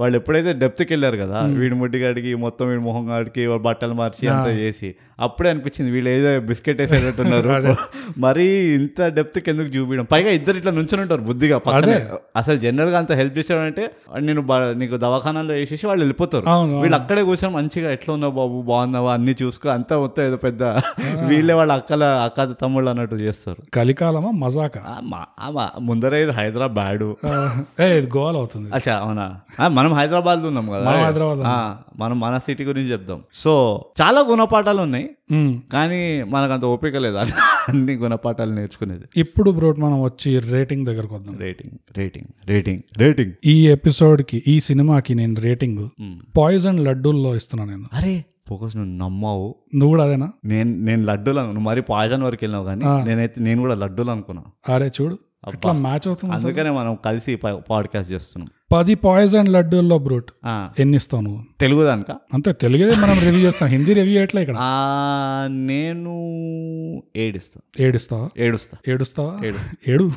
[0.00, 4.24] వాళ్ళు ఎప్పుడైతే డెప్త్కి వెళ్ళారు కదా వీడి ముడ్డి గాడికి మొత్తం వీడి మొహం గాడికి వాడు బట్టలు మార్చి
[4.28, 4.88] అంతా చేసి
[5.20, 7.76] అప్పుడే అనిపించింది వీళ్ళు ఏదో బిస్కెట్ వేసేటట్టున్నారు.
[8.18, 8.44] మరి
[8.74, 10.04] ఇంత డెప్త్కి ఎందుకు చూపించడం?
[10.04, 12.06] పైగా ఇద్దరు ఇట్లా నుంచొని ఉంటారు బుద్ధిగా పక్కనే.
[12.36, 16.44] అసలు జనరల్గా అంత హెల్ప్ చేశాడంటే నేను బ- నీకు దవాఖానాలో వేసేసి వాళ్ళు వెళ్ళిపోతారు.
[16.80, 18.62] వీళ్ళు అక్కడే కూర్చొని మంచిగా ఎట్లా ఉన్నావు బాబు?
[18.62, 19.12] బాగున్నావా?
[19.12, 19.68] అన్ని చూసుకో.
[19.68, 20.62] అంతా మొత్తం ఏదో పెద్ద
[21.26, 23.56] వీళ్ళే వాళ్ళ అక్కల అక్క తమ్ముళ్ళు అన్నట్టు చేస్తారు.
[23.74, 24.72] కలికాలమా మజాక?
[25.78, 26.80] ముందరే ఇది హైదరాబాద్
[28.16, 28.70] గోవాలో అవుతుంది.
[28.74, 29.40] అచ్చా అవునా?
[29.68, 30.90] మనం హైదరాబాద్ ఉన్నాం కదా.
[30.90, 33.22] మనం హైదరాబాద్ మనం మన సిటీ గురించి చెప్దాం.
[33.32, 35.09] సో చాలా గుణపాఠాలు ఉన్నాయి.
[35.72, 37.16] కానీ మనకు అంత ఓపిక లేదు.
[37.16, 39.04] అన్ని గుణపాఠాలు నేర్చుకునేది.
[39.16, 41.38] ఇప్పుడు బ్రోట్ మనం వచ్చి రేటింగ్ దగ్గరకు వద్దాం.
[41.38, 43.32] Rating rating rating rating.
[43.46, 45.88] ఈ ఎపిసోడ్కి ఈ సినిమాకి నేను రేటింగ్
[46.38, 47.84] పాయిజన్ లడ్డూల్లో ఇస్తున్నా నేను.
[47.92, 49.54] అరే ఫోకస్ నువ్వు నమ్మావు.
[49.74, 50.32] నువ్వు కూడా అదేనా?
[50.44, 54.74] నేను నేను లడ్డూలు అను- మరి పాయిజన్ వరకు వెళ్ళినావు కానీ నేనైతే నేను కూడా లడ్డూలు అనుకున్నా.
[54.74, 55.18] అరే చూడు.
[55.48, 56.34] ఎట్లా మ్యాచ్ అవుతుంది?
[56.34, 58.48] అందుకనే మనం కలిసి పాడ్కాస్ట్ చేస్తున్నాం.
[58.72, 61.42] పది పాయిజన్ లడ్డూల్లో బ్రూట్ ఆ, ఎన్ని ఇస్తావు నువ్వు?
[61.60, 63.68] తెలుగు దానిక అంతే తెలుగుదే మనం రివ్యూ చేస్తాం.
[63.68, 64.56] హిందీ రివ్యూ ఎట్లా ఇక్కడ?
[65.46, 66.14] నేను
[67.16, 67.60] ఏడిస్తా.
[67.80, 68.28] ఏడుస్తావా?
[68.38, 68.78] ఏడుస్తా.
[68.88, 69.40] ఏడుస్తావా?
[69.88, 70.10] ఏడు.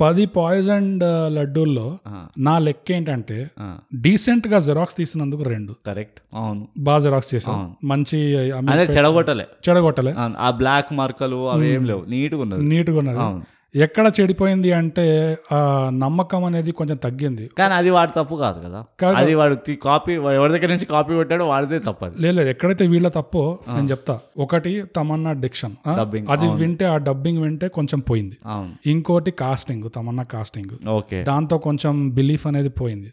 [0.00, 0.88] పది పాయిజన్
[1.28, 3.38] లడ్డూల్లో ఆ, నా లెక్క ఏంటంటే
[3.98, 5.72] డీసెంట్గా జెరాక్స్ తీసినందుకు రెండు.
[5.86, 6.18] కరెక్ట్.
[6.36, 6.62] అవును.
[6.80, 7.70] బాగా జెరాక్స్ చేసాం అవును.
[7.84, 8.18] మంచి
[8.94, 9.46] చెడగొట్టలే.
[9.66, 10.12] చెడగొట్టలే.
[10.40, 12.02] ఆ బ్లాక్ మార్కలు అవి ఏం లేవు.
[12.08, 13.44] నీట్గా ఉన్నది నీట్గా ఉన్నది అవును.
[13.74, 17.50] ఎక్కడ చెడిపోయింది అంటే ఆ నమ్మకం అనేది కొంచెం తగ్గింది.
[17.58, 19.08] కానీ అది వాడి తప్పు కాదు కదా.
[19.08, 23.58] అది వాడు కాపీ ఎవరి దగ్గర నుంచి కాపీ కొట్టాడో వాడిదే తప్పు లేదు లేదు, ఎక్కడైతే వీళ్ళ తప్పో
[23.74, 24.20] నేను చెప్తా.
[24.38, 25.72] ఒకటి తమన్నా డిక్షన్
[26.30, 28.36] అది వింటే ఆ డబ్బింగ్ వింటే కొంచెం పోయింది.
[28.86, 31.22] ఇంకోటి కాస్టింగ్ తమన్నా కాస్టింగ్ ఓకే.
[31.22, 33.12] దాంతో కొంచెం బిలీఫ్ అనేది పోయింది.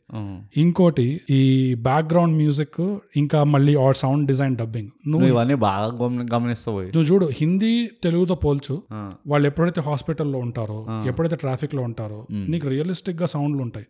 [0.58, 6.82] ఇంకోటి ఈ బ్యాక్గ్రౌండ్ మ్యూజిక్ ఇంకా మళ్ళీ ఆ సౌండ్ డిజైన్ డబ్బింగ్ నువ్వు ఇవన్నీ బాగా గమని- గమనిస్తావు
[6.82, 8.82] నువ్వు చూడు హిందీ తెలుగుతో పోల్చు.
[9.28, 13.86] వాళ్ళు ఎప్పుడైతే హాస్పిటల్లో ఉంటారో ఎప్పుడైతే ట్రాఫిక్లో ఉంటారో నీకు రియలిస్టిక్గా సౌండ్లు ఉంటాయి.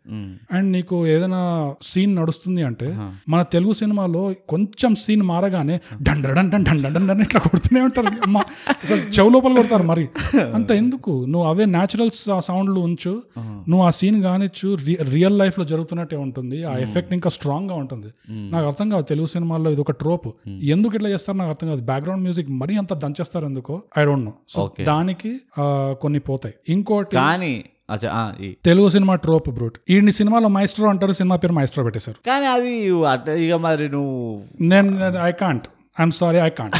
[0.52, 1.42] అండ్ నీకు ఏదైనా
[1.82, 2.88] సీన్ నడుస్తుంది అంటే
[3.30, 8.08] మన తెలుగు సినిమాలో కొంచెం సీన్ మారగానే డండన్ డండన్ డండన్ డండన్ ఇట్లా కొడుతూనే ఉంటారు.
[8.08, 8.42] అమ్మా
[8.84, 10.06] అసలు చెవు లోపల కొడతారు మరి.
[10.54, 11.14] అంత ఎందుకు?
[11.30, 13.14] నువ్వు అవే న్యాచురల్ సౌండ్లు ఉంచు.
[13.40, 14.78] నువ్వు ఆ సీన్ కానిచ్చు
[15.14, 16.64] రియల్ లైఫ్లో జరుగుతున్నట్టే ఉంటుంది.
[16.64, 20.28] ఆ ఎఫెక్ట్ ఇంకా స్ట్రాంగ్గా ఉంటుంది నాకు అర్థం కాదు తెలుగు సినిమాల్లో ఇది ఒక ట్రోప్
[20.74, 21.82] ఎందుకు ఇట్లా చేస్తారు నాకు అర్థం కాదు.
[21.82, 23.82] బ్యాక్గ్రౌండ్ మ్యూజిక్ మరీ అంత దంచేస్తారు ఎందుకో?
[24.00, 24.72] I don't know so.
[24.82, 25.32] దానికి
[26.02, 26.45] కొన్ని పోతాయి.
[26.70, 27.66] ఇంకోటి కానీ.
[28.66, 29.78] తెలుగు సినిమా ట్రోప్ బ్రూట్.
[29.90, 32.26] ఈ సినిమాలో మైస్ట్రో అంటారు సినిమా పేరు మైస్ట్రో పెట్టేశారు.
[32.26, 35.68] కానీ అది ఇక మరి నువ్వు నేను I can't
[36.00, 36.76] I'm sorry I can't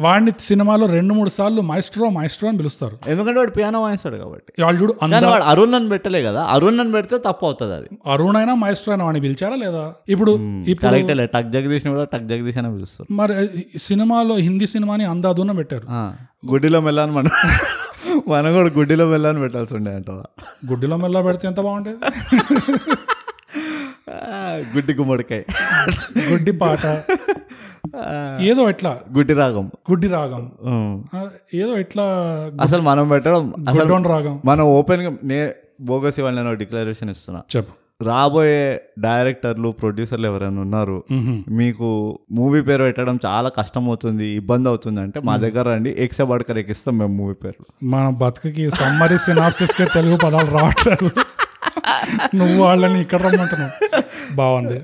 [0.00, 2.98] వాడిని సినిమాలో రెండు మూడు సార్లు మైస్ట్రో మైస్ట్రో అని పిలుస్తారు.
[3.06, 4.62] ఎందుకంటే వాడు పియానో వాయిస్తాడు కాబట్టి.
[4.62, 4.94] వాళ్ళు చూడు
[5.26, 6.42] వాడు అరుణ్ అని పెట్టలే కదా.
[6.42, 7.86] అరుణ్ అని పెడితే తప్పు అవుతుంది అది.
[8.06, 9.92] అరుణ్ అయినా మైస్ట్రో అయినా వాడిని పిలిచారా లేదా?
[10.08, 10.64] ఇప్పుడు
[11.24, 13.12] టక్ జగదీష్ కూడా టక్ జగదీష్ అని పిలుస్తారు.
[13.12, 15.86] మరి సినిమాలో హిందీ సినిమాని అందాదున పెట్టారు.
[15.90, 16.12] ఆ,
[16.50, 17.30] గుడ్డిలో మెల్లని మనం
[18.28, 20.22] మనం కూడా గుడ్డిలో మెల్లని పెట్టాల్సి ఉండే అంటవా
[20.70, 21.96] గుడ్డిలో మెల్ల పెడితే ఎంత బాగుంటేది
[24.76, 25.42] గుడ్డి గుమ్మడికాయ.
[26.32, 26.86] గుడ్డి పాట.
[28.40, 29.70] ఏదో ఇట్లా గుడ్డి రాగం.
[29.90, 30.42] గుడ్డి రాగం.
[31.54, 32.04] ఏదో ఇట్లా
[32.60, 34.40] అసలు మనం పెట్టడం అసలు రాగం.
[34.44, 37.42] మనం ఓపెన్గా నే బోగస్ ఇవాళ నేను డిక్లరేషన్ ఇస్తున్నా.
[37.56, 37.83] చెప్పు.
[38.00, 38.62] రాబోయే
[39.04, 40.96] డైరెక్టర్లు ప్రొడ్యూసర్లు ఎవరైనా ఉన్నారు.
[41.60, 41.88] మీకు
[42.38, 46.96] మూవీ పేరు పెట్టడం చాలా కష్టం అవుతుంది ఇబ్బంది అవుతుంది అంటే మా దగ్గర రండి ఎక్సే బడకర్ ఎక్కిస్తాం
[46.98, 51.10] మేము మూవీ పేర్లు మన బతుకుకి సమ్మరీ సినాప్సిస్కి తెలుగు పదాలు రావట్లేదు.
[52.38, 53.72] నువ్వు వాళ్ళని ఇక్కడ రమ్మంటున్నావు.
[54.40, 54.78] బాగుంది.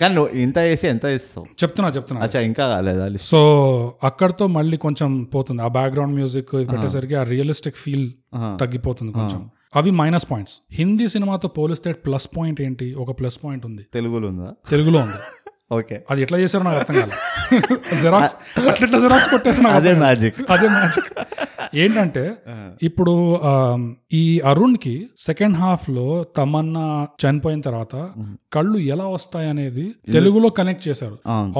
[0.00, 2.20] కానీ నువ్వు ఇంత వేసి ఎంత ఇస్తావు చెప్తున్నా చెప్తున్నా.
[2.24, 3.40] అచ్చా ఇంకా కాలేదా సో
[4.08, 5.60] అక్కడతో మళ్ళీ కొంచెం పోతుంది.
[5.62, 8.06] ఆ బ్యాక్గ్రౌండ్ మ్యూజిక్ పెట్టేసరికి ఆ రియలిస్టిక్ ఫీల్
[8.62, 9.42] తగ్గిపోతుంది కొంచెం.
[9.74, 12.86] అవి మైనస్ పాయింట్స్ హిందీ సినిమాతో పోలిస్తే ప్లస్ పాయింట్ ఏంటి?
[12.94, 13.82] ఒక ప్లస్ పాయింట్ ఉంది.
[13.92, 14.50] తెలుగులో ఉందా?
[14.70, 15.18] తెలుగులో ఉంది.
[15.72, 15.96] ఓకే.
[16.10, 17.12] అది ఎట్లా చేశారో నాకు అర్థం కాదు
[18.02, 18.34] జెరాక్స్
[18.72, 21.08] అట్లా జెరాక్స్ కొట్టారు అదే మ్యాజిక్ అదే మ్యాజిక్
[21.74, 22.22] ఏంటంటే
[22.82, 23.12] ఇప్పుడు
[24.16, 24.92] ఈ అరుణ్కి
[25.24, 26.04] సెకండ్ హాఫ్లో
[26.38, 26.82] తమన్నా
[27.22, 27.94] చనిపోయిన తర్వాత
[28.54, 29.84] కళ్ళు ఎలా వస్తాయి అనేది
[30.14, 31.16] తెలుగులో కనెక్ట్ చేశారు.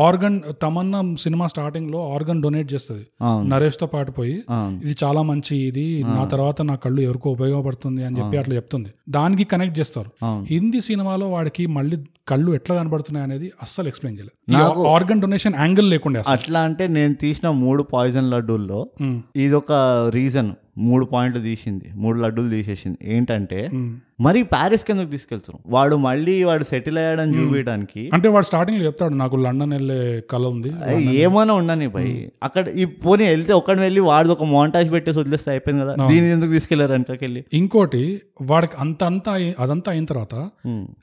[0.06, 3.04] ఆర్గన్ తమన్నా సినిమా స్టార్టింగ్లో ఆర్గన్ డొనేట్ చేస్తుంది.
[3.52, 4.36] నరేష్తో పాటు పోయి
[4.84, 5.86] ఇది చాలా మంచి ఇది
[6.16, 8.90] నా తర్వాత నా కళ్ళు ఎవరికో ఉపయోగపడుతుంది అని చెప్పి అట్లా చెప్తుంది.
[9.18, 10.10] దానికి కనెక్ట్ చేస్తారు.
[10.52, 11.98] హిందీ సినిమాలో వాడికి మళ్ళీ
[12.32, 14.36] కళ్ళు ఎట్లా కనబడుతున్నాయి అనేది అస్సలు ఎక్స్ప్లెయిన్ చేయలేదు.
[14.96, 19.72] ఆర్గన్ డొనేషన్ యాంగిల్ లేకుండా అట్లా అంటే నేను తీసిన మూడు పాయిజన్ లడ్డూల్లో ఉమ్, ఇదొక
[20.18, 20.52] రీజన్.
[20.78, 22.98] మూడు పాయింట్లు తీసింది మూడు లడ్డూలు తీసేసింది.
[23.02, 23.70] ఏంటంటే.
[24.20, 29.36] మరి ప్యారిస్కి ఎందుకు తీసుకెళ్తారు వాడు మళ్ళీ వాడు సెటిల్ అయ్యాడని చూపించడానికి అంటే వాడు స్టార్టింగ్లో చెప్తాడు నాకు
[29.36, 32.26] లండన్ వెళ్ళే కళ ఉంది ఏమైనా ఉండని భయ్.
[32.42, 36.06] అక్కడ ఈ పోనీ వెళ్తే ఒక్కడిని వెళ్ళి వాడిది ఒక మోంటాజ్ పెట్టేసి వదిలేస్తే అయిపోయింది కదా?
[36.06, 40.50] దీన్ని ఎందుకు తీసుకెళ్ళారు వెనకకెళ్ళి ఇంకోటి వాడికి అంత అంతా అదంతా అయిన తర్వాత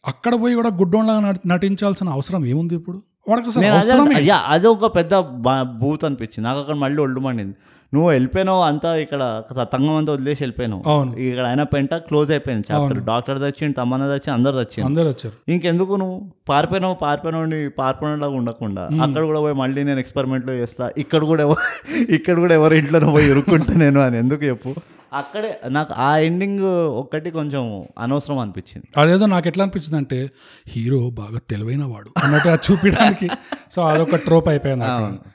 [0.08, 3.02] అక్కడ పోయి కూడా గుడ్డోన్లాగా నటి- నటించాల్సిన అవసరం ఏముంది ఇప్పుడు?
[3.28, 5.16] వాడికి అదే ఒక పెద్ద
[5.62, 6.48] బూత్ అనిపించింది.
[6.48, 7.56] నాకు అక్కడ మళ్ళీ ఒళ్ళు మండింది.
[7.94, 9.22] నువ్వు వెళ్ళిపోయినావు అంతా ఇక్కడ
[9.52, 10.82] తతంగం అంతా వదిలేసి వెళ్ళిపోయినావు.
[11.26, 15.36] ఇక్కడ అయినా పెంట క్లోజ్ అయిపోయింది చాప్టర్ డాక్టర్ తెచ్చిండు తమ్మన్న తెచ్చి అందరు తెచ్చిండు అందరు వచ్చారు.
[15.50, 16.18] ఇంకెందుకు నువ్వు?
[16.50, 18.84] పారిపోయినావు పారిపోయినోడిని పారిపోయినలాగా ఉండకుండా.
[19.06, 20.88] అక్కడ కూడా పోయి మళ్ళీ నేను ఎక్స్పెరిమెంట్లో చేస్తా.
[20.98, 21.62] ఇక్కడ కూడా ఎవరు
[22.18, 24.18] ఇక్కడ కూడా ఎవరి ఇంట్లో పోయి ఇరుక్కుంటా నేను అని.
[24.18, 24.72] ఎందుకు చెప్పు?
[25.14, 28.88] అక్కడే నాకు ఆ ఎండింగ్ ఒక్కటి కొంచెం అనవసరం అనిపించింది.
[28.98, 30.30] అదేదో నాకు ఎట్లా అనిపించింది అంటే
[30.68, 33.30] హీరో బాగా తెలివైన వాడు అన్నట్టు చూపించడానికి
[33.72, 34.86] సో అదొక ట్రోప్ అయిపోయింది.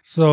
[0.04, 0.26] సో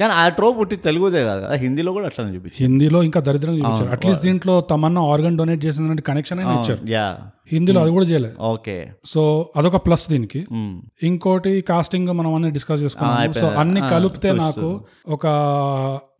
[0.00, 3.90] కానీ ఆ ట్రో పుట్టి తెలుగుదే కాదు హిందీలో కూడా అట్లా చూపించింది హిందీలో ఇంకా దరిద్రంగా చూపించారు.
[3.90, 6.90] అట్లీస్ట్ దీంట్లో తమన్నా ఆర్గన్ డొనేట్ చేసిన కనెక్షన్ అయినా ఇచ్చారు.
[6.90, 7.18] యా.
[7.52, 8.36] హిందీలో అది కూడా చేయలేదు.
[8.40, 8.90] ఓకే.
[9.04, 10.46] సో అదొక ప్లస్ దీనికి.
[11.02, 15.26] ఇంకోటి కాస్టింగ్ మనం అన్ని డిస్కస్ చేసుకున్నాం సో అన్ని కలిపితే నాకు ఒక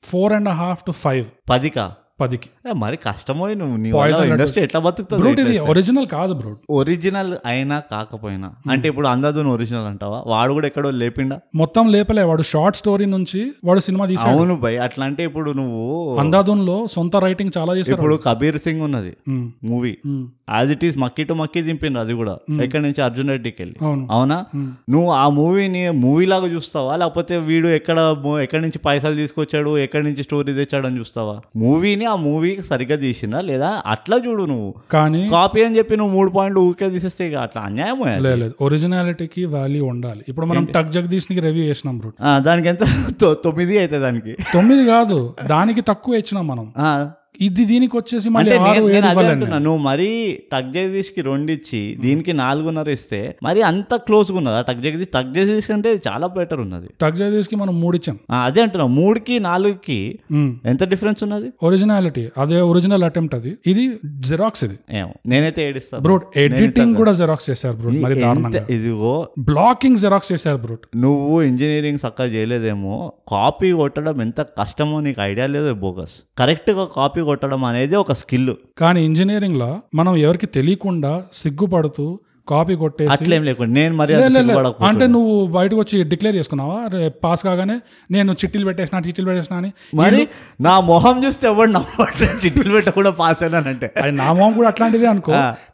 [0.05, 1.95] four and half to five పదికా?
[2.19, 2.49] పదికి.
[2.77, 3.75] మరి కష్టమో నువ్వు
[4.29, 8.49] ఇండస్ట్రీ ఎట్లా బతుకుతుంది ఒరిజినల్ కాదు బ్రూట్ ఒరిజినల్ అయినా కాకపోయినా.
[8.73, 10.19] అంటే ఇప్పుడు అందాదున్ ఒరిజినల్ అంటావా?
[10.27, 11.37] వాడు కూడా ఎక్కడో లేపిండా?
[11.55, 12.25] మొత్తం లేపలే.
[12.31, 14.79] వాడు షార్ట్ స్టోరీ నుంచి వాడు సినిమా తీసాడు అవును భయ్.
[14.87, 15.83] అట్లా అంటే ఇప్పుడు నువ్వు
[16.19, 19.13] అందాదున్లో సొంత రైటింగ్ చాలా చేశారు ఇప్పుడు కబీర్ సింగ్ ఉన్నది.
[19.65, 22.35] Movie um, as it is మక్కీ టు మక్కీ దింపిండ్రు అది కూడా.
[22.63, 23.77] ఎక్కడి నుంచి అర్జున్ రెడ్డికి వెళ్ళి.
[23.83, 24.39] అవును.
[24.55, 24.69] ఉమ్.
[24.91, 26.93] నువ్వు ఆ మూవీని మూవీ లాగా చూస్తావా?
[26.97, 27.99] లేకపోతే వీడు ఎక్కడ
[28.43, 33.41] ఎక్కడి నుంచి పైసలు తీసుకొచ్చాడు ఎక్కడి నుంచి స్టోరీ తెచ్చాడు అని చూస్తావా మూవీని ఆ మూవీకి సరిగ్గా తీసినా
[33.49, 34.71] లేదా అట్లా చూడు నువ్వు.
[34.93, 39.85] కానీ కాపీ అని చెప్పి నువ్వు మూడు పాయింట్లు ఊరికే తీసేస్తే ఇక అట్లా అన్యాయం లేదు ఒరిజినాలిటీకి వాల్యూ
[39.87, 40.23] ఉండాలి.
[40.29, 42.83] ఇప్పుడు మనం టక్ జగదీష్కి రివ్యూ చేసినాం బ్రూట్ దానికి ఎంత?
[43.45, 44.33] తొమ్మిది అయితే దానికి.
[44.53, 46.67] తొమ్మిది కాదు దానికి తక్కువ ఇచ్చినాం మనం.
[47.47, 48.29] ఇది దీనికి వచ్చేసి
[49.67, 50.09] నువ్వు మరీ
[50.53, 55.71] టక్ జగదీష్కి రెండు ఇచ్చి దీనికి నాలుగున్నర ఇస్తే మరి అంత క్లోజ్గా ఉన్నదా టక్ జగదీష్ టక్ జగదీష్
[55.77, 56.89] అంటే చాలా బెటర్ ఉన్నది.
[57.03, 58.17] టక్ జగదీష్కి మనం మూడు ఇచ్చాం
[58.47, 59.99] అదే అంటున్నా మూడుకి నాలుగుకి
[60.73, 61.49] ఎంత డిఫరెన్స్ ఉన్నది?
[61.69, 63.53] ఒరిజినాలిటీ అదే ఒరిజినల్ అటెంప్ట్ అది.
[63.67, 63.85] ఇది
[64.29, 64.77] జెరాక్స్ ఇది.
[65.01, 68.17] ఏమో నేనైతే ఏడిస్తా బ్రూట్ ఎడిటింగ్ కూడా జెరాక్స్ చేశారు బ్రూట్ మరి
[68.77, 69.15] ఇదిగో.
[69.51, 72.97] బ్లాకింగ్ జెరాక్స్ చేశారు బ్రూట్ నువ్వు ఇంజనీరింగ్ చక్కగా చేయలేదేమో
[73.33, 78.55] కాపీ కొట్టడం ఎంత కష్టమో నీకు ఐడియా లేదు బోగస్ కరెక్ట్గా కాపీ కొట్టడం అనేది ఒక స్కిల్.
[78.79, 82.19] కానీ ఇంజనీరింగ్లో మనం ఎవరికి తెలియకుండా సిగ్గుపడుతూ
[82.53, 84.15] కాపీ కొట్టేసి అట్లేం లేకుండా నేను మరి.
[84.89, 86.79] అంటే నువ్వు బయటకు వచ్చి డిక్లేర్ చేసుకున్నావా?
[87.25, 87.77] పాస్ కాగానే
[88.17, 89.71] నేను చిట్టీలు పెట్టేసిన చిట్టీలు పెట్టేసిన అని.
[90.01, 90.21] మరి
[90.67, 93.89] నా మొహం చూస్తే ఎవడు నమ్మట్లేదు చిట్టులు పెట్టకుండా పాస్ అయినానంటే
[94.21, 95.33] నా మొహం కూడా అట్లాంటిదే అనుకో.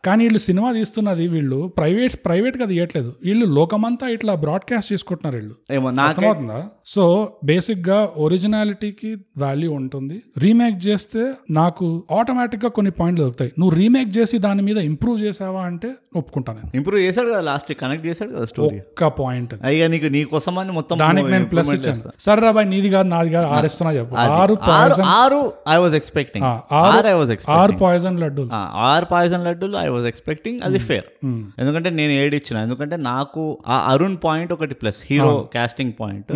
[0.08, 3.10] కానీ వీళ్ళు సినిమా తీస్తున్నది వీళ్ళు ప్రైవేట్ ప్రైవేట్గా తీయట్లేదు.
[3.26, 5.54] వీళ్ళు లోకమంతా ఇట్లా బ్రాడ్కాస్ట్ చేసుకుంటున్నారు వీళ్ళు.
[5.76, 6.60] ఏమో నాకే అర్థమవుతుందా?
[6.94, 7.04] సో
[7.50, 9.10] బేసిక్గా ఒరిజినాలిటీకి
[9.44, 10.16] వాల్యూ ఉంటుంది.
[10.44, 11.22] రీమేక్ చేస్తే
[11.60, 11.86] నాకు
[12.18, 13.52] ఆటోమేటిక్గా కొన్ని పాయింట్లు దొరుకుతాయి.
[13.60, 18.30] నువ్వు రీమేక్ చేసి దాని మీద ఇంప్రూవ్ చేసావా అంటే ఒప్పుకుంటాను ఇంప్రూవ్ చేశాడు కదా లాస్ట్ కనెక్ట్ చేశాడు
[18.32, 22.12] కదా స్టోరీ ఒక్క పాయింట్ అయ్యా నీకు నీ కోసం అని మొత్తం దానికి నేను ప్లస్ ఇచ్చాను.
[22.18, 24.14] సరే రాబాయ్ నీది కాదు నాది కాదు ఆరేస్తున్నా చెప్పు.
[24.16, 26.46] ఆరు ఆరు పాయిజన్ ఆరు ఐ వాజ్ ఎక్స్పెక్టింగ్
[26.80, 28.50] ఆరు- ఐ వాజ్ ఆరు పాయిజన్ లడ్డూలు.
[28.86, 31.42] ఆరు పాయిజన్ లడ్డూలు ఐ వాజ్ ఎక్స్పెక్టింగ్ అది ఫేర్ మ్మ్.
[31.58, 36.32] ఎందుకంటే నేను ఏడిచ్చిన ఎందుకంటే నాకు ఆ అరుణ్ పాయింట్ ఒకటి plus hero casting point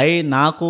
[0.00, 0.68] I నాకు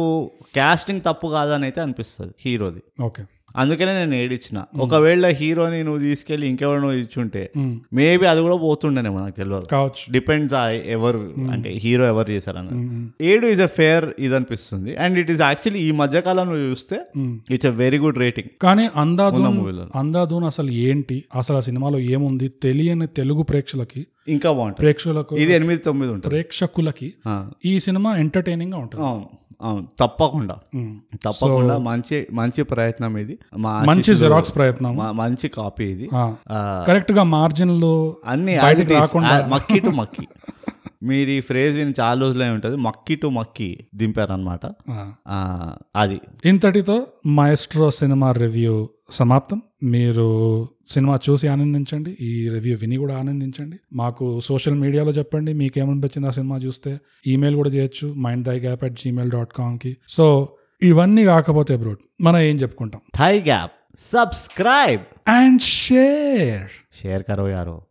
[0.56, 2.80] కాస్టింగ్ తప్పు కాదని అయితే అనిపిస్తుంది హీరోది.
[3.02, 3.22] ఓకే
[3.56, 4.58] అందుకనే నేను ఏడిచ్చిన.
[4.76, 7.80] ఒకవేళ హీరోని నువ్వు తీసుకెళ్ళి ఇంకెవరినో ఇచ్చుంటే మ్మ్.
[7.92, 10.12] మేబీ అది కూడా పోతుండేనేమో నాకు తెలియదు కావచ్చు.
[10.12, 10.54] డిపెండ్స్
[10.86, 11.20] ఎవరు
[11.50, 12.74] అంటే హీరో ఎవరు చేశారని.
[13.26, 16.98] ఏడు ఇస్ అ ఫేర్ ఇది అనిపిస్తుంది అండ్ ఇట్ ఈస్ యాక్చువల్లీ ఈ మధ్య కాలంలో చూస్తే.
[17.50, 18.48] It's a very good rating.
[18.62, 19.86] కానీ అందాదూన్ మూవీలో.
[19.94, 21.24] అందాదూన్ అసలు ఏంటి?
[21.36, 22.48] అసలు ఆ సినిమాలో ఏముంది?
[22.48, 24.80] తెలియని తెలుగు ప్రేక్షకులకి ఇంకా బాగుంటుంది.
[24.80, 26.30] ప్రేక్షకులకు ఇది ఎనిమిది తొమ్మిది ఉంటుంది.
[26.30, 27.12] ప్రేక్షకులకి
[27.64, 29.04] ఈ సినిమా ఎంటర్టైనింగ్గా ఉంటుంది.
[29.62, 30.58] అవును తప్పకుండా.
[31.14, 33.38] తప్పకుండా మంచి మంచి ప్రయత్నం ఇది.
[33.58, 34.96] మంచి జెరాక్స్ ప్రయత్నం.
[34.96, 36.10] మంచి కాపీ ఇది.
[36.86, 38.58] కరెక్ట్గా మార్జిన్లు అన్ని
[39.48, 40.28] మక్కి టు మక్కి.
[41.02, 42.76] మీరు ఈ ఫ్రేజ్ విని చాలా రోజులే ఉంటుంది.
[42.76, 44.66] మక్కి టు మక్కి దింపారనమాట.
[45.96, 46.20] అది.
[46.44, 49.62] ఇంతటితో మాఎస్ట్రో సినిమా రివ్యూ సమాప్తం.
[49.82, 53.76] మీరు సినిమా చూసి ఆనందించండి ఈ రివ్యూ విని కూడా ఆనందించండి.
[53.92, 56.98] మాకు సోషల్ మీడియాలో చెప్పండి మీకు ఏమనిపించింది ఆ సినిమా చూస్తే?
[57.26, 60.48] ఈమెయిల్ కూడా చేయొచ్చు mind the gap at gmail dot కామ్కి so
[60.82, 63.00] ఇవన్నీ కాకపోతే బ్రోడ్ మనం ఏం చెప్పుకుంటాం?
[63.14, 63.72] Thigh gap
[64.12, 66.70] subscribe and share
[67.02, 67.82] share కరో యారో